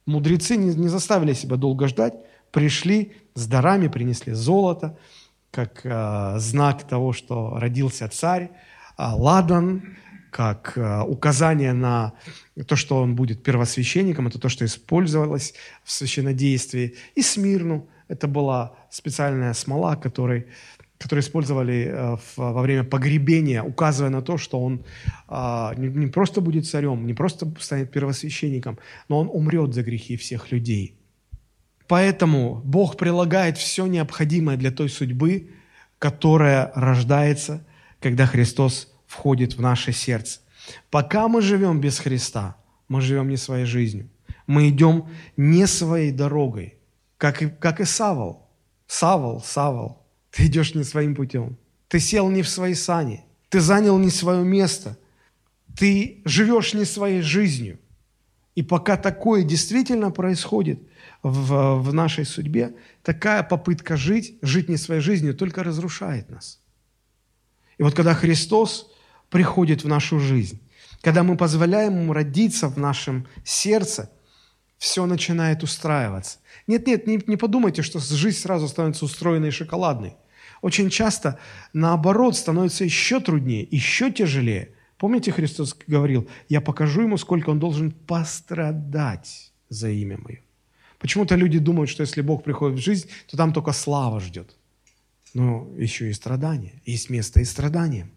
[0.06, 2.16] Мудрецы не, не заставили себя долго ждать,
[2.58, 4.98] пришли с дарами, принесли золото,
[5.52, 8.50] как э, знак того, что родился царь,
[8.96, 9.96] а ладан,
[10.32, 12.14] как э, указание на
[12.68, 17.88] то, что он будет первосвященником, это то, что использовалось в священнодействии, и смирну.
[18.08, 20.48] Это была специальная смола, которой,
[20.98, 24.84] которую использовали э, во время погребения, указывая на то, что он
[25.28, 30.52] а, не просто будет царем, не просто станет первосвященником, но он умрет за грехи всех
[30.52, 30.97] людей.
[31.88, 35.52] Поэтому Бог прилагает все необходимое для той судьбы,
[36.00, 37.66] которая рождается,
[38.00, 40.42] когда Христос входит в наше сердце.
[40.92, 42.58] Пока мы живем без Христа,
[42.90, 44.10] мы живем не своей жизнью.
[44.48, 46.76] Мы идем не своей дорогой,
[47.18, 48.50] как и, как и Савол.
[48.86, 51.58] Савол, Савол, ты идешь не своим путем.
[51.88, 53.24] Ты сел не в свои сани.
[53.50, 54.98] Ты занял не свое место.
[55.78, 57.80] Ты живешь не своей жизнью.
[58.58, 60.80] И пока такое действительно происходит
[61.22, 66.60] в, в нашей судьбе, такая попытка жить, жить не своей жизнью, только разрушает нас.
[67.78, 68.92] И вот когда Христос
[69.30, 70.60] приходит в нашу жизнь,
[71.02, 74.10] когда мы позволяем Ему родиться в нашем сердце,
[74.80, 76.40] все начинает устраиваться.
[76.66, 80.16] Нет-нет, не, не подумайте, что жизнь сразу становится устроенной и шоколадной.
[80.64, 81.38] Очень часто,
[81.74, 84.74] наоборот, становится еще труднее, еще тяжелее.
[84.98, 90.42] Помните, Христос говорил, я покажу ему, сколько он должен пострадать за имя мое.
[91.00, 94.56] Почему-то люди думают, что если Бог приходит в жизнь, то там только слава ждет.
[95.34, 96.82] Но еще и страдания.
[96.86, 98.10] Есть место и страданиям.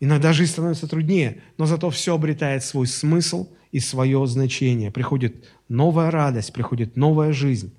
[0.00, 4.90] Иногда жизнь становится труднее, но зато все обретает свой смысл и свое значение.
[4.90, 7.72] Приходит новая радость, приходит новая жизнь.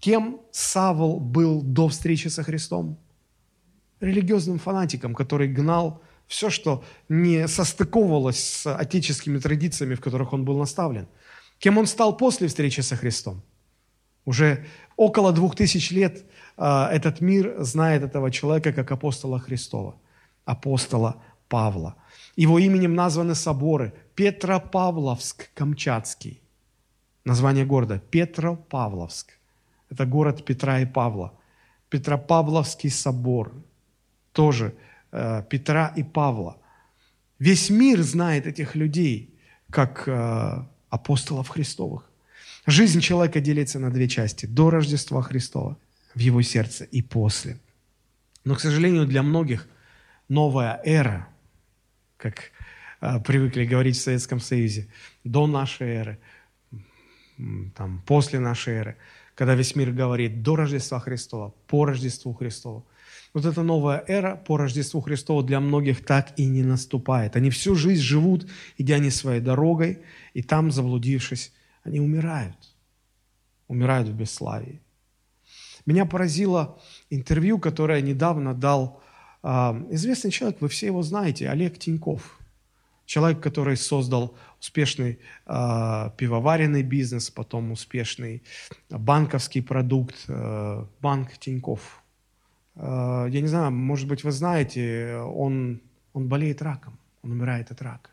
[0.00, 2.98] Кем Савол был до встречи со Христом?
[4.00, 10.58] Религиозным фанатиком, который гнал все, что не состыковывалось с отеческими традициями, в которых он был
[10.58, 11.08] наставлен.
[11.58, 13.42] Кем он стал после встречи со Христом?
[14.24, 16.24] Уже около двух тысяч лет
[16.58, 19.96] э, этот мир знает этого человека как апостола Христова,
[20.44, 21.16] апостола
[21.48, 21.96] Павла.
[22.36, 26.42] Его именем названы соборы Петропавловск-Камчатский.
[27.24, 29.32] Название города Петропавловск.
[29.90, 31.32] Это город Петра и Павла.
[31.88, 33.54] Петропавловский собор.
[34.32, 34.74] Тоже
[35.10, 36.58] Петра и Павла.
[37.38, 39.34] Весь мир знает этих людей
[39.70, 42.10] как э, апостолов Христовых.
[42.66, 44.46] Жизнь человека делится на две части.
[44.46, 45.78] До Рождества Христова
[46.14, 47.58] в его сердце и после.
[48.44, 49.68] Но, к сожалению, для многих
[50.28, 51.28] новая эра,
[52.16, 52.50] как
[53.00, 54.88] э, привыкли говорить в Советском Союзе,
[55.24, 56.18] до нашей эры,
[57.76, 58.96] там, после нашей эры,
[59.34, 62.86] когда весь мир говорит до Рождества Христова, по Рождеству Христову.
[63.34, 67.36] Вот эта новая эра по Рождеству Христову для многих так и не наступает.
[67.36, 70.00] Они всю жизнь живут, идя не своей дорогой,
[70.34, 71.52] и там, заблудившись,
[71.84, 72.56] они умирают.
[73.68, 74.80] Умирают в бесславии.
[75.84, 76.78] Меня поразило
[77.10, 79.02] интервью, которое недавно дал
[79.42, 79.48] э,
[79.90, 82.38] известный человек, вы все его знаете, Олег Тиньков.
[83.06, 88.42] Человек, который создал успешный э, пивоваренный бизнес, потом успешный
[88.90, 91.97] банковский продукт, э, банк Тиньков.
[92.78, 97.82] Э, я не знаю, может быть, вы знаете, он, он болеет раком, он умирает от
[97.82, 98.10] рака.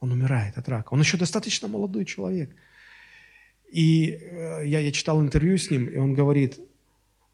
[0.00, 0.92] Он умирает от рака.
[0.92, 2.54] Он еще достаточно молодой человек.
[3.72, 6.60] И э, я, я читал интервью с ним, и он говорит,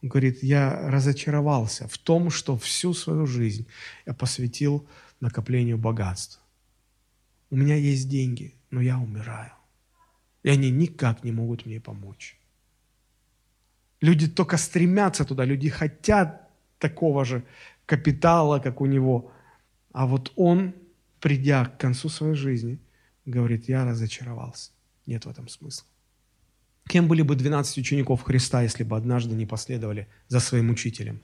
[0.03, 3.67] он говорит, я разочаровался в том, что всю свою жизнь
[4.07, 4.89] я посвятил
[5.19, 6.41] накоплению богатства.
[7.51, 9.53] У меня есть деньги, но я умираю.
[10.45, 12.40] И они никак не могут мне помочь.
[14.01, 16.49] Люди только стремятся туда, люди хотят
[16.79, 17.45] такого же
[17.87, 19.33] капитала, как у него.
[19.93, 20.75] А вот он
[21.21, 22.79] придя к концу своей жизни,
[23.27, 24.71] говорит, я разочаровался.
[25.07, 25.87] Нет в этом смысла.
[26.89, 31.21] Кем были бы 12 учеников Христа, если бы однажды не последовали за своим учителем?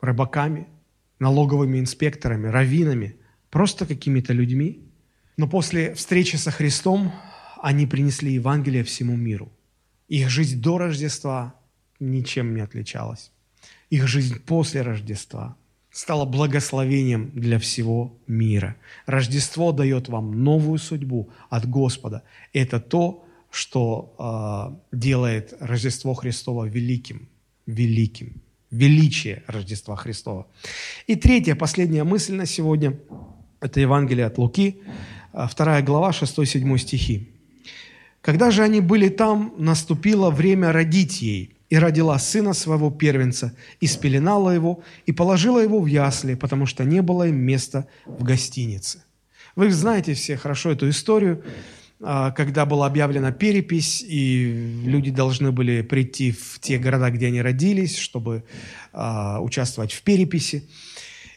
[0.00, 0.68] Рыбаками,
[1.18, 3.16] налоговыми инспекторами, раввинами,
[3.50, 4.86] просто какими-то людьми?
[5.36, 7.12] Но после встречи со Христом
[7.62, 9.50] они принесли Евангелие всему миру.
[10.08, 11.54] Их жизнь до Рождества
[12.02, 13.30] ничем не отличалась.
[13.90, 15.56] Их жизнь после Рождества
[15.90, 18.76] стало благословением для всего мира.
[19.06, 22.22] Рождество дает вам новую судьбу от Господа.
[22.52, 27.28] Это то, что э, делает Рождество Христово великим,
[27.66, 28.40] великим,
[28.70, 30.46] величие Рождества Христова.
[31.06, 32.98] И третья, последняя мысль на сегодня–
[33.60, 34.82] это Евангелие от Луки,
[35.32, 37.28] 2 глава, 6-7 стихи.
[38.22, 43.86] «Когда же они были там, наступило время родить ей, и родила сына своего первенца, и
[43.86, 49.02] спеленала его, и положила его в ясли, потому что не было им места в гостинице».
[49.56, 51.42] Вы знаете все хорошо эту историю.
[52.02, 57.40] А, когда была объявлена перепись, и люди должны были прийти в те города, где они
[57.40, 58.44] родились, чтобы
[58.92, 60.68] а, участвовать в переписи.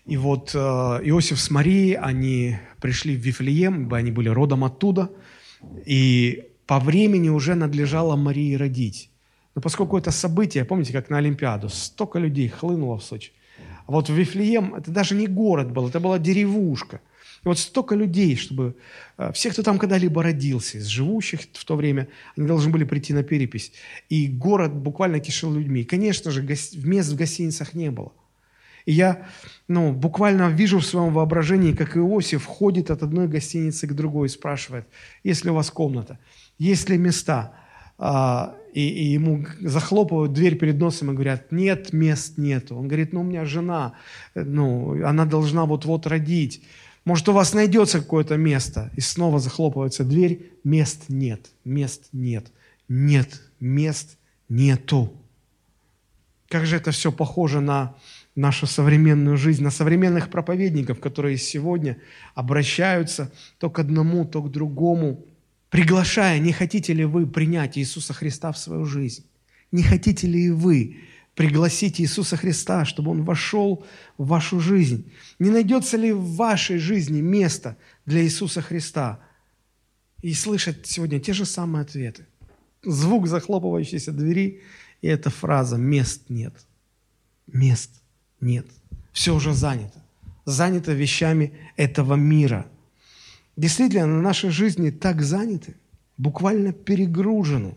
[0.06, 5.12] И вот а, Иосиф с Марией, они пришли в Вифлеем, они были родом оттуда,
[5.86, 9.12] и по времени уже надлежало Марии родить.
[9.56, 13.32] Но поскольку это событие, помните, как на Олимпиаду, столько людей хлынуло в Сочи.
[13.88, 17.01] А вот в Вифлеем это даже не город был, это была деревушка–
[17.45, 18.76] и вот столько людей, чтобы
[19.18, 23.14] э, все, кто там когда-либо родился, из живущих в то время, они должны были прийти
[23.14, 23.72] на перепись.
[24.10, 25.82] И город буквально кишел людьми.
[25.82, 26.74] И, конечно же, мест
[27.12, 28.12] в гостиницах не было.
[28.86, 29.28] И я
[29.68, 34.30] ну, буквально вижу в своем воображении, как Иосиф ходит от одной гостиницы к другой и
[34.30, 34.88] спрашивает,
[35.24, 36.18] есть ли у вас комната,
[36.58, 37.53] есть ли места.
[37.98, 42.76] А, и, и ему захлопывают дверь перед носом и говорят, нет, мест нету.
[42.76, 43.93] Он говорит, ну у меня жена,
[44.34, 46.62] э, ну, она должна вот-вот родить.
[47.06, 52.52] Может, у вас найдется какое-то место, и снова захлопывается дверь, мест нет, мест нет,
[52.89, 54.18] нет, мест
[54.50, 55.14] нету.
[56.50, 57.96] Как же это все похоже на
[58.36, 61.98] нашу современную жизнь, на современных проповедников, которые сегодня
[62.34, 65.24] обращаются то к одному, то к другому,
[65.76, 69.26] приглашая, не хотите ли вы принять Иисуса Христа в свою жизнь?
[69.73, 71.01] Не хотите ли вы
[71.34, 73.86] пригласить Иисуса Христа, чтобы Он вошел
[74.17, 75.11] в вашу жизнь?
[75.38, 79.19] Не найдется ли в вашей жизни место для Иисуса Христа?
[80.21, 82.26] И слышать сегодня те же самые ответы.
[82.82, 84.61] Звук захлопывающейся двери
[85.01, 86.53] и эта фраза «мест нет».
[87.47, 87.91] Мест
[88.39, 88.65] нет.
[89.11, 90.01] Все уже занято.
[90.45, 92.65] Занято вещами этого мира.
[93.56, 95.76] Действительно, на нашей жизни так заняты,
[96.18, 97.76] буквально перегружены.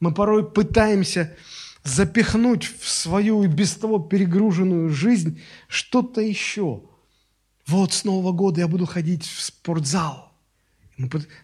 [0.00, 1.36] Мы порой пытаемся
[1.84, 6.82] запихнуть в свою и без того перегруженную жизнь что-то еще.
[7.66, 10.32] Вот с Нового года я буду ходить в спортзал.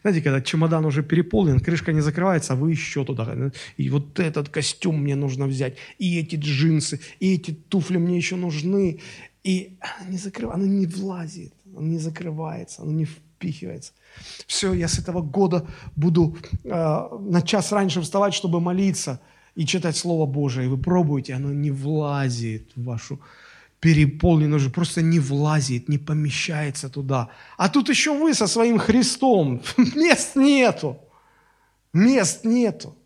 [0.03, 3.53] Знаете, когда чемодан уже переполнен, крышка не закрывается, а вы еще туда.
[3.77, 8.37] И вот этот костюм мне нужно взять, и эти джинсы, и эти туфли мне еще
[8.37, 9.01] нужны.
[9.45, 13.07] И она не закрывается, она не влазит, она не закрывается, она не
[13.37, 13.93] впихивается.
[14.47, 15.67] Все, я с этого года
[15.97, 19.21] буду э, на час раньше вставать, чтобы молиться–
[19.55, 23.21] и читать Слово Божие, и вы пробуете, оно не влазит в вашу
[23.81, 27.29] переполненную жизнь, просто не влазит, не помещается туда.
[27.57, 29.61] А тут еще вы со своим Христом,
[29.95, 30.99] мест нету,
[31.93, 32.97] мест нету.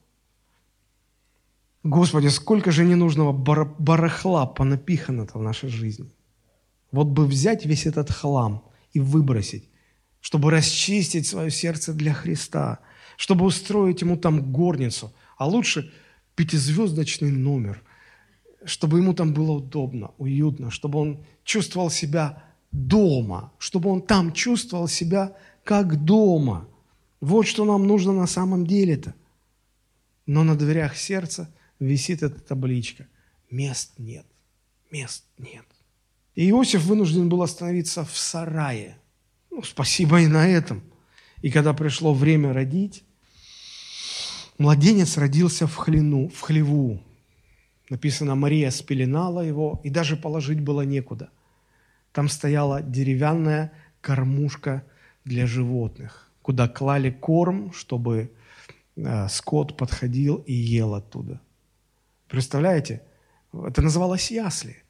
[1.82, 6.10] Господи, сколько же ненужного барахла понапихано-то в нашей жизни.
[6.92, 8.62] Вот бы взять весь этот хлам
[8.92, 9.67] и выбросить,
[10.20, 12.80] чтобы расчистить свое сердце для Христа,
[13.16, 15.92] чтобы устроить ему там горницу, а лучше–
[16.38, 17.82] пятизвездочный номер,
[18.64, 24.86] чтобы ему там было удобно, уютно, чтобы он чувствовал себя дома, чтобы он там чувствовал
[24.86, 26.68] себя как дома.
[27.20, 29.16] Вот что нам нужно на самом деле-то.
[30.26, 33.08] Но на дверях сердца висит эта табличка.
[33.50, 34.26] Мест нет,
[34.92, 35.66] мест нет.
[36.36, 38.96] И Иосиф вынужден был остановиться в сарае.
[39.50, 40.82] Ну, спасибо и на этом.
[41.42, 43.04] И когда пришло время родить,
[44.58, 47.00] Младенец родился в, хлину, в хлеву.
[47.90, 51.30] Написано, Мария спеленала его, и даже положить было некуда.
[52.12, 54.84] Там стояла деревянная кормушка
[55.24, 58.32] для животных, куда клали корм, чтобы
[58.96, 61.40] э, скот подходил и ел оттуда.
[62.28, 63.02] Представляете?
[63.52, 64.82] Это называлось ясли.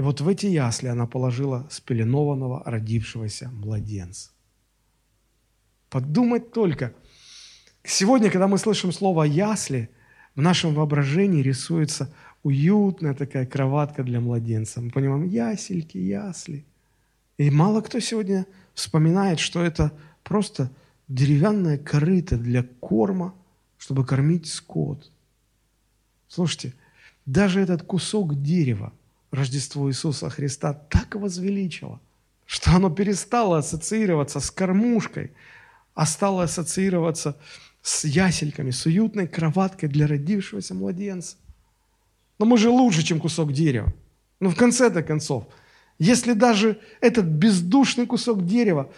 [0.00, 4.30] И вот в эти ясли она положила спеленованного, родившегося младенца.
[5.90, 6.94] Подумать только–
[7.82, 9.90] Сегодня, когда мы слышим слово «ясли»,
[10.36, 14.80] в нашем воображении рисуется уютная такая кроватка для младенца.
[14.80, 16.64] Мы понимаем, ясельки, ясли.
[17.36, 19.92] И мало кто сегодня вспоминает, что это
[20.22, 20.70] просто
[21.08, 23.34] деревянная корыта для корма,
[23.76, 25.10] чтобы кормить скот.
[26.28, 26.74] Слушайте,
[27.26, 28.92] даже этот кусок дерева
[29.30, 32.00] Рождество Иисуса Христа так возвеличило,
[32.46, 35.32] что оно перестало ассоциироваться с кормушкой,
[35.94, 37.36] а стало ассоциироваться
[37.82, 41.36] с ясельками, с уютной кроваткой для родившегося младенца.
[42.38, 43.92] Но мы же лучше, чем кусок дерева.
[44.40, 45.46] Но в конце-то концов,
[45.98, 48.90] Если даже этот бездушный кусок дерева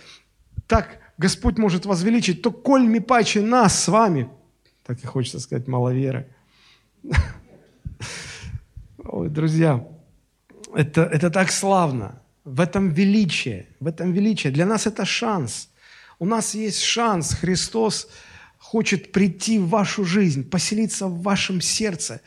[0.68, 4.28] так Господь может возвеличить, то коль ми паче нас с вами,
[4.87, 6.28] так и хочется сказать, маловеры.
[9.05, 9.85] Ой, друзья,
[10.75, 12.23] это, это так славно.
[12.45, 14.53] В этом величие, в этом величие.
[14.53, 15.68] Для нас это шанс.
[16.18, 17.35] У нас есть шанс.
[17.35, 18.09] Христос
[18.59, 22.20] хочет прийти в вашу жизнь, поселиться в вашем сердце,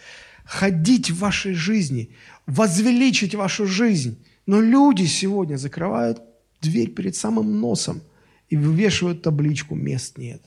[0.46, 2.10] ходить в вашей жизни,
[2.46, 4.24] возвеличить вашу жизнь.
[4.46, 6.22] Но люди сегодня закрывают
[6.62, 8.02] дверь перед самым носом
[8.50, 10.42] и вывешивают табличку «Мест нет».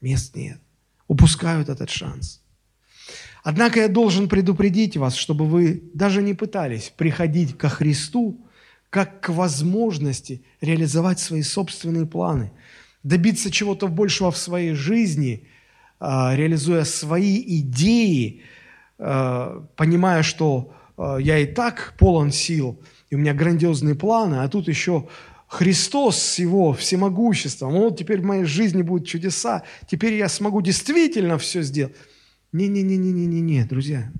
[0.00, 0.60] Мест нет.
[1.08, 2.40] Упускают этот шанс.
[3.48, 8.46] Однако я должен предупредить вас, чтобы вы даже не пытались приходить ко Христу
[8.90, 12.52] как к возможности реализовать свои собственные планы,
[13.04, 15.48] добиться чего-то большего в своей жизни,
[15.98, 18.42] а, реализуя свои идеи,
[18.98, 22.78] а, понимая, что а, я и так полон сил,
[23.08, 25.08] и у меня грандиозные планы, а тут еще
[25.46, 31.38] Христос с Его всемогуществом, вот теперь в моей жизни будут чудеса, теперь я смогу действительно
[31.38, 31.96] все сделать.
[32.52, 34.10] Не-не-не-не-не-не, друзья.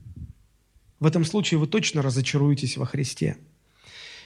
[1.00, 3.38] В этом случае вы точно разочаруетесь во Христе.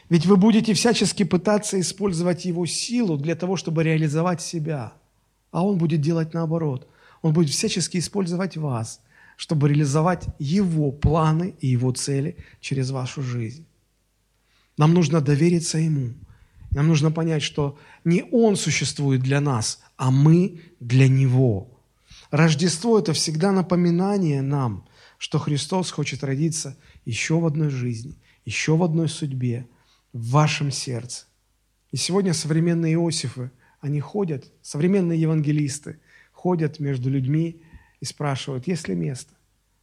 [0.09, 4.94] Ведь вы будете всячески пытаться использовать Его силу для того, чтобы реализовать себя.
[5.53, 6.88] А Он будет делать наоборот.
[7.22, 9.00] Он будет всячески использовать вас,
[9.36, 13.64] чтобы реализовать Его планы и Его цели через вашу жизнь.
[14.76, 16.14] Нам нужно довериться Ему.
[16.72, 21.68] Нам нужно понять, что не Он существует для нас, а мы для Него–
[22.33, 28.83] Рождество– это всегда напоминание нам, что Христос хочет родиться еще в одной жизни, еще в
[28.83, 29.68] одной судьбе,
[30.14, 31.26] в вашем сердце.
[31.91, 36.01] И сегодня современные Иосифы, они ходят, современные евангелисты,
[36.33, 37.61] ходят между людьми
[38.01, 39.35] и спрашивают, есть ли место?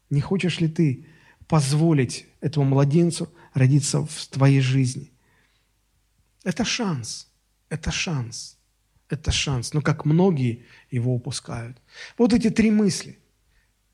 [0.09, 1.05] Не хочешь ли ты
[1.47, 5.11] позволить этому младенцу родиться в твоей жизни?
[6.43, 7.27] Это шанс,
[7.69, 8.55] это шанс–
[9.09, 11.77] это шанс, но как многие его упускают.
[12.17, 13.19] Вот эти три мысли.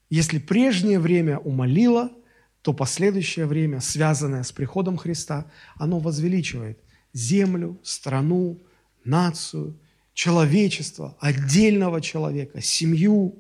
[0.09, 2.11] Если прежнее время умолило,
[2.61, 5.45] то последующее время, связанное с приходом Христа,
[5.75, 6.79] оно возвеличивает
[7.13, 8.61] землю, страну,
[9.03, 9.79] нацию,
[10.13, 13.37] человечество, отдельного человека, семью.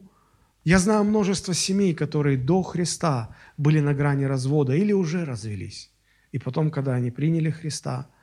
[0.63, 5.91] Я знаю множество семей, которые до Христа были на грани развода или уже развелись.
[6.31, 8.09] И потом, когда они приняли Христа–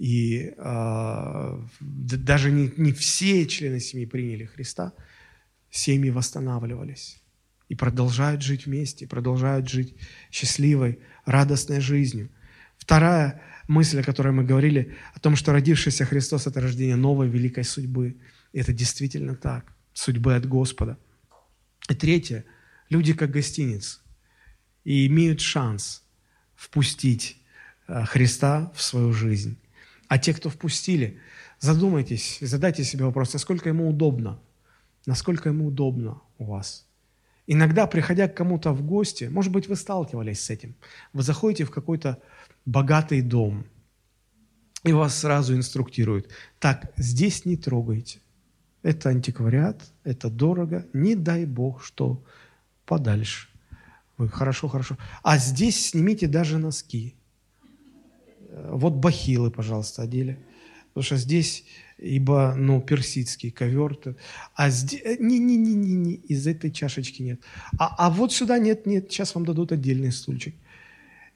[0.00, 4.94] и э, даже не, не все члены семьи приняли Христа,
[5.70, 7.22] семьи восстанавливались
[7.68, 9.94] и продолжают жить вместе, продолжают жить
[10.30, 12.30] счастливой, радостной жизнью.
[12.78, 17.64] Вторая мысль, о которой мы говорили, о том, что родившийся Христос– это рождение новой великой
[17.64, 18.16] судьбы.
[18.54, 20.96] И это действительно так, судьбы от Господа.
[21.90, 22.46] И третье,
[22.88, 24.00] люди как гостиниц
[24.82, 26.04] и имеют шанс
[26.56, 27.36] впустить
[27.86, 29.58] э, Христа в свою жизнь.
[30.10, 31.20] А те, кто впустили,
[31.60, 34.40] задумайтесь, задайте себе вопрос, насколько ему удобно,
[35.06, 36.84] насколько ему удобно у вас.
[37.46, 40.74] Иногда, приходя к кому-то в гости, может быть, вы сталкивались с этим,
[41.12, 42.20] вы заходите в какой-то
[42.66, 43.66] богатый дом,
[44.82, 48.18] и вас сразу инструктируют, так, здесь не трогайте,
[48.82, 52.24] это антиквариат, это дорого, не дай бог, что
[52.84, 53.48] подальше.
[54.18, 54.98] Вы, хорошо, хорошо.
[55.22, 57.14] А здесь снимите даже носки.
[58.50, 60.38] Вот бахилы, пожалуйста, одели.
[60.88, 61.64] Потому что здесь,
[61.98, 63.96] ибо, ну, персидский ковер.
[64.54, 67.40] А здесь, не-не-не, не, из этой чашечки нет.
[67.78, 70.54] А, а вот сюда нет, нет, сейчас вам дадут отдельный стульчик.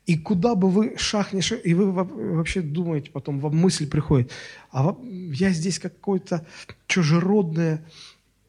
[0.06, 4.30] И куда бы вы шахнешь, и вы вообще думаете, потом вам мысль приходит,
[4.70, 4.94] а
[5.32, 6.46] я здесь какое-то
[6.86, 7.82] чужеродное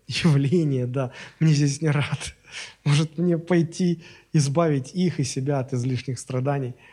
[0.07, 2.36] явление, да, мне здесь не рад.
[2.84, 4.03] Может, мне пойти
[4.34, 6.74] избавить их и себя от излишних страданий–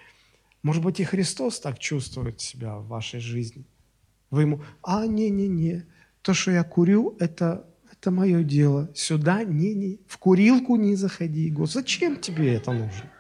[0.63, 3.65] может быть, и Христос так чувствует себя в вашей жизни.
[4.31, 5.85] Вы ему, а, не-не-не,
[6.23, 8.89] то, что я курю, это, это мое дело.
[8.95, 11.51] Сюда не, не, в курилку не заходи.
[11.51, 13.11] Господи, зачем тебе это нужно?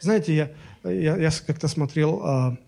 [0.00, 2.58] Знаете, я, я, я как-то смотрел а,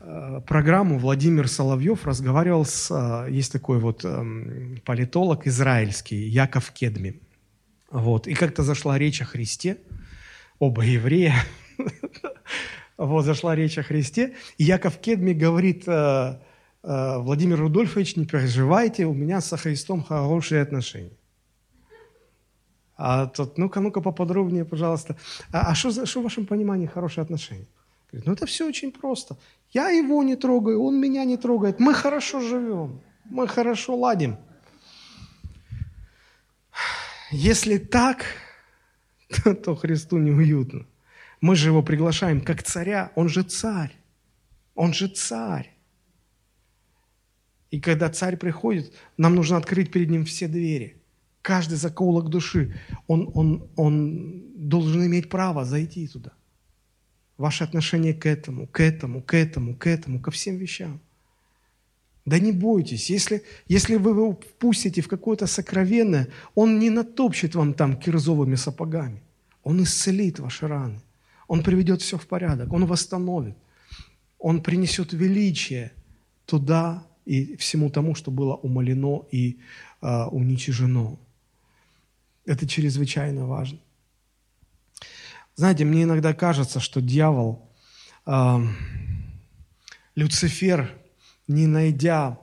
[0.00, 4.24] а, программу, Владимир Соловьев разговаривал с, а, есть такой вот а,
[4.84, 7.20] политолог израильский, Яков Кедми.
[7.90, 9.78] Вот, и как-то зашла речь о Христе,
[10.58, 11.34] оба еврея,
[12.96, 16.38] вот, зашла речь о Христе, и Яков Кедми говорит, э,
[16.82, 21.16] э, Владимир Рудольфович, не переживайте, у меня со Христом хорошие отношения.
[22.96, 25.16] А тот, ну-ка, ну-ка поподробнее, пожалуйста.
[25.52, 27.66] А что а в вашем понимании хорошие отношения?
[28.10, 29.36] Говорит, ну это все очень просто.
[29.70, 31.80] Я его не трогаю, он меня не трогает.
[31.80, 34.36] Мы хорошо живем, мы хорошо ладим.
[37.30, 38.24] Если так,
[39.64, 40.86] то Христу неуютно.
[41.46, 43.12] Мы же его приглашаем как царя.
[43.14, 43.94] Он же царь.
[44.74, 45.70] Он же царь.
[47.70, 50.96] И когда царь приходит, нам нужно открыть перед ним все двери.
[51.42, 52.74] Каждый закоулок души,
[53.06, 56.32] он, он, он должен иметь право зайти туда.
[57.38, 61.00] Ваше отношение к этому, к этому, к этому, к этому, ко всем вещам.
[62.24, 66.26] Да не бойтесь, если, если вы его впустите в какое-то сокровенное,
[66.56, 69.22] он не натопчет вам там кирзовыми сапогами.
[69.62, 71.00] Он исцелит ваши раны.
[71.48, 73.56] Он приведет все в порядок, Он восстановит.
[74.38, 75.92] Он принесет величие
[76.44, 79.58] туда и всему тому, что было умолено и
[80.02, 81.18] э, уничижено.
[82.44, 83.78] Это чрезвычайно важно.
[85.56, 87.68] Знаете, мне иногда кажется, что дьявол,
[88.26, 88.58] э,
[90.14, 90.94] Люцифер,
[91.48, 92.38] не найдя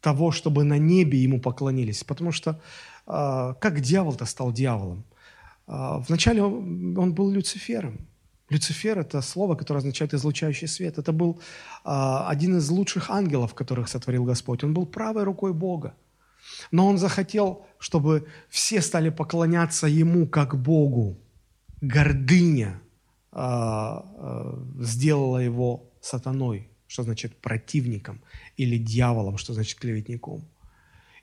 [0.00, 2.60] того, чтобы на небе ему поклонились, потому что
[3.06, 5.04] э, как дьявол-то стал дьяволом?
[5.66, 7.98] Э, вначале он, он был Люцифером,
[8.48, 10.98] Люцифер– это слово, которое означает «излучающий свет».
[10.98, 11.40] Это был
[11.84, 14.62] а, один из лучших ангелов, которых сотворил Господь.
[14.62, 15.94] Он был правой рукой Бога.
[16.70, 21.18] Но он захотел, чтобы все стали поклоняться Ему как Богу.
[21.80, 22.80] Гордыня
[23.32, 28.20] а, а, сделала его сатаной, что значит противником,
[28.56, 30.44] или дьяволом, что значит клеветником.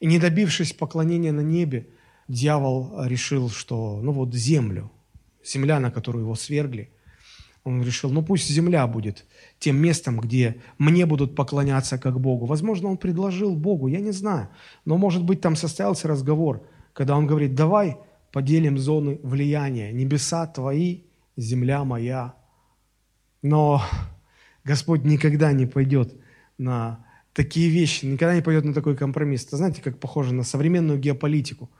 [0.01, 1.87] И не добившись поклонения на небе,
[2.27, 4.91] дьявол решил, что ну вот землю,
[5.45, 6.89] земля, на которую его свергли–
[7.63, 9.25] он решил, ну пусть земля будет
[9.57, 12.45] тем местом, где мне будут поклоняться как Богу.
[12.45, 14.49] Возможно, он предложил Богу, я не знаю.
[14.85, 17.97] Но, может быть, там состоялся разговор, когда он говорит, давай
[18.31, 19.93] поделим зоны влияния.
[19.93, 21.03] Небеса твои,
[21.37, 22.35] земля моя.
[23.41, 23.81] Но
[24.65, 26.13] Господь никогда не пойдет
[26.57, 29.45] на такие вещи, никогда не пойдет на такой компромисс.
[29.45, 31.71] Это знаете, как похоже на современную геополитику.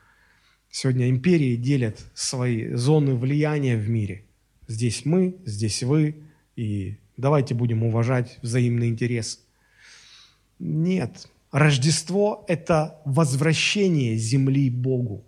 [0.70, 4.28] Сегодня империи делят свои зоны влияния в мире–
[4.68, 6.24] Здесь мы, здесь вы,
[6.56, 9.40] и давайте будем уважать взаимный интерес.
[10.60, 11.28] Нет.
[11.52, 15.24] Рождество– это возвращение земли Богу.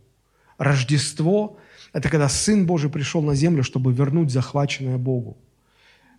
[0.57, 1.57] Рождество–
[1.93, 5.37] это когда Сын Божий пришел на землю, чтобы вернуть захваченное Богу.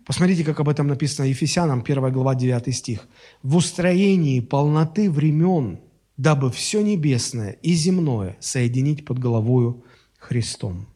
[0.05, 3.07] Посмотрите, как об этом написано Ефесянам, 1 глава, 9 стих.
[3.43, 5.79] «В устроении полноты времен,
[6.15, 9.83] дабы все небесное и земное соединить под головою
[10.17, 10.87] Христом».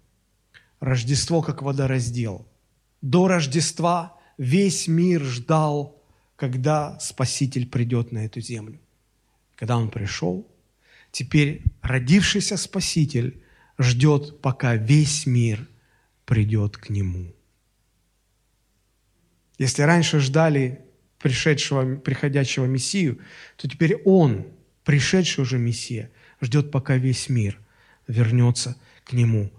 [0.81, 2.47] Рождество как водораздел.
[3.01, 6.03] До Рождества весь мир ждал,
[6.35, 8.79] когда Спаситель придет на эту землю.
[9.55, 10.47] Когда Он пришел,
[11.11, 13.43] теперь родившийся Спаситель
[13.77, 15.69] ждет, пока весь мир
[16.25, 17.31] придет к Нему.
[19.59, 20.81] Если раньше ждали
[21.19, 23.19] пришедшего, приходящего Мессию,
[23.55, 24.47] то теперь Он,
[24.83, 26.09] пришедший уже Мессия,
[26.41, 27.59] ждет, пока весь мир
[28.07, 29.51] вернется к Нему.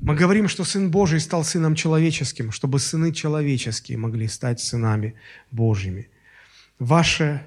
[0.00, 5.14] Мы говорим, что Сын Божий стал Сыном человеческим, чтобы сыны человеческие могли стать сынами
[5.50, 6.08] Божьими.
[6.78, 7.42] Ваше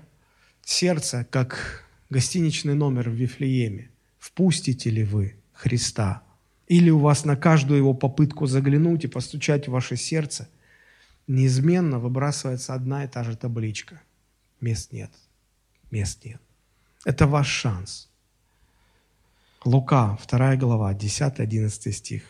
[0.64, 6.24] сердце, как гостиничный номер в Вифлееме, впустите ли вы Христа?
[6.68, 10.50] Или у вас на каждую его попытку заглянуть и постучать в ваше сердце
[11.28, 14.02] неизменно выбрасывается одна и та же табличка.
[14.62, 15.12] Мест нет.
[15.92, 16.42] Мест нет.
[17.06, 18.10] Это ваш шанс.
[19.66, 22.24] Лука, 2 глава, 10-11 стих.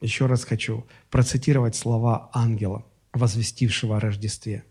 [0.00, 4.64] Еще раз хочу процитировать слова ангела, возвестившего о Рождестве.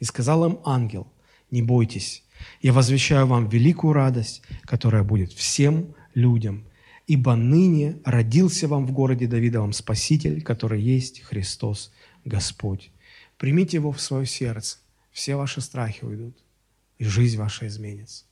[0.00, 1.06] «И сказал им ангел,
[1.50, 2.24] не бойтесь,
[2.60, 6.66] я возвещаю вам великую радость, которая будет всем людям,
[7.06, 11.92] ибо ныне родился вам в городе Давидовом Спаситель, который есть Христос
[12.24, 12.90] Господь.
[13.36, 14.78] Примите его в свое сердце,
[15.12, 16.36] все ваши страхи уйдут,
[16.98, 18.24] и жизнь ваша изменится.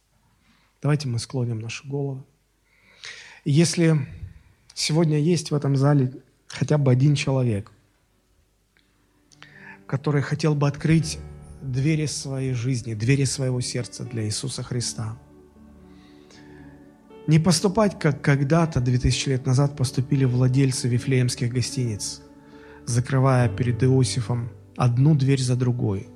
[0.83, 2.25] Давайте мы склоним наши головы.
[3.51, 4.07] Если
[4.75, 6.13] сегодня есть в этом зале
[6.49, 7.73] хотя бы один человек,
[9.87, 11.19] который хотел бы открыть
[11.63, 15.17] двери своей жизни, двери своего сердца для Иисуса Христа.
[17.27, 22.21] Не поступать, как когда-то, 2000 лет назад, поступили владельцы вифлеемских гостиниц,
[22.85, 26.07] закрывая перед Иосифом одну дверь за другой.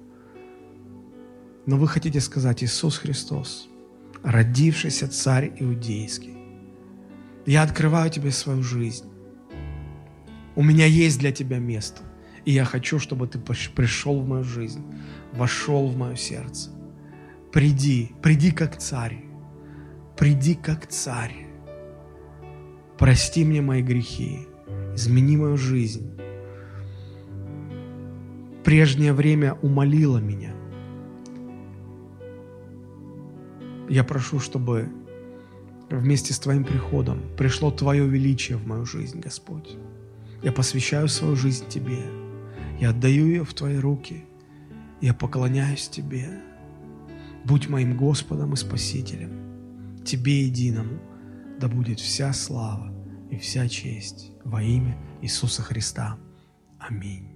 [1.64, 3.68] Но вы хотите сказать, Иисус Христос,
[4.22, 6.41] родившийся царь иудейский,
[7.46, 9.06] я открываю тебе свою жизнь.
[10.54, 12.02] У меня есть для тебя место.
[12.44, 14.84] И я хочу, чтобы ты пришел в мою жизнь,
[15.32, 16.70] вошел в мое сердце.
[17.52, 19.24] Приди, приди как царь.
[20.16, 21.46] Приди как царь.
[22.98, 24.46] Прости мне мои грехи.
[24.94, 26.10] Измени мою жизнь.
[28.64, 30.54] Прежнее время умолило меня.
[33.88, 34.88] Я прошу, чтобы
[35.98, 39.76] вместе с Твоим приходом пришло Твое величие в мою жизнь, Господь.
[40.42, 42.02] Я посвящаю свою жизнь Тебе.
[42.80, 44.24] Я отдаю ее в Твои руки.
[45.00, 46.28] Я поклоняюсь Тебе.
[47.44, 50.02] Будь моим Господом и Спасителем.
[50.04, 50.98] Тебе единому
[51.60, 52.92] да будет вся слава
[53.30, 56.18] и вся честь во имя Иисуса Христа.
[56.78, 57.31] Аминь.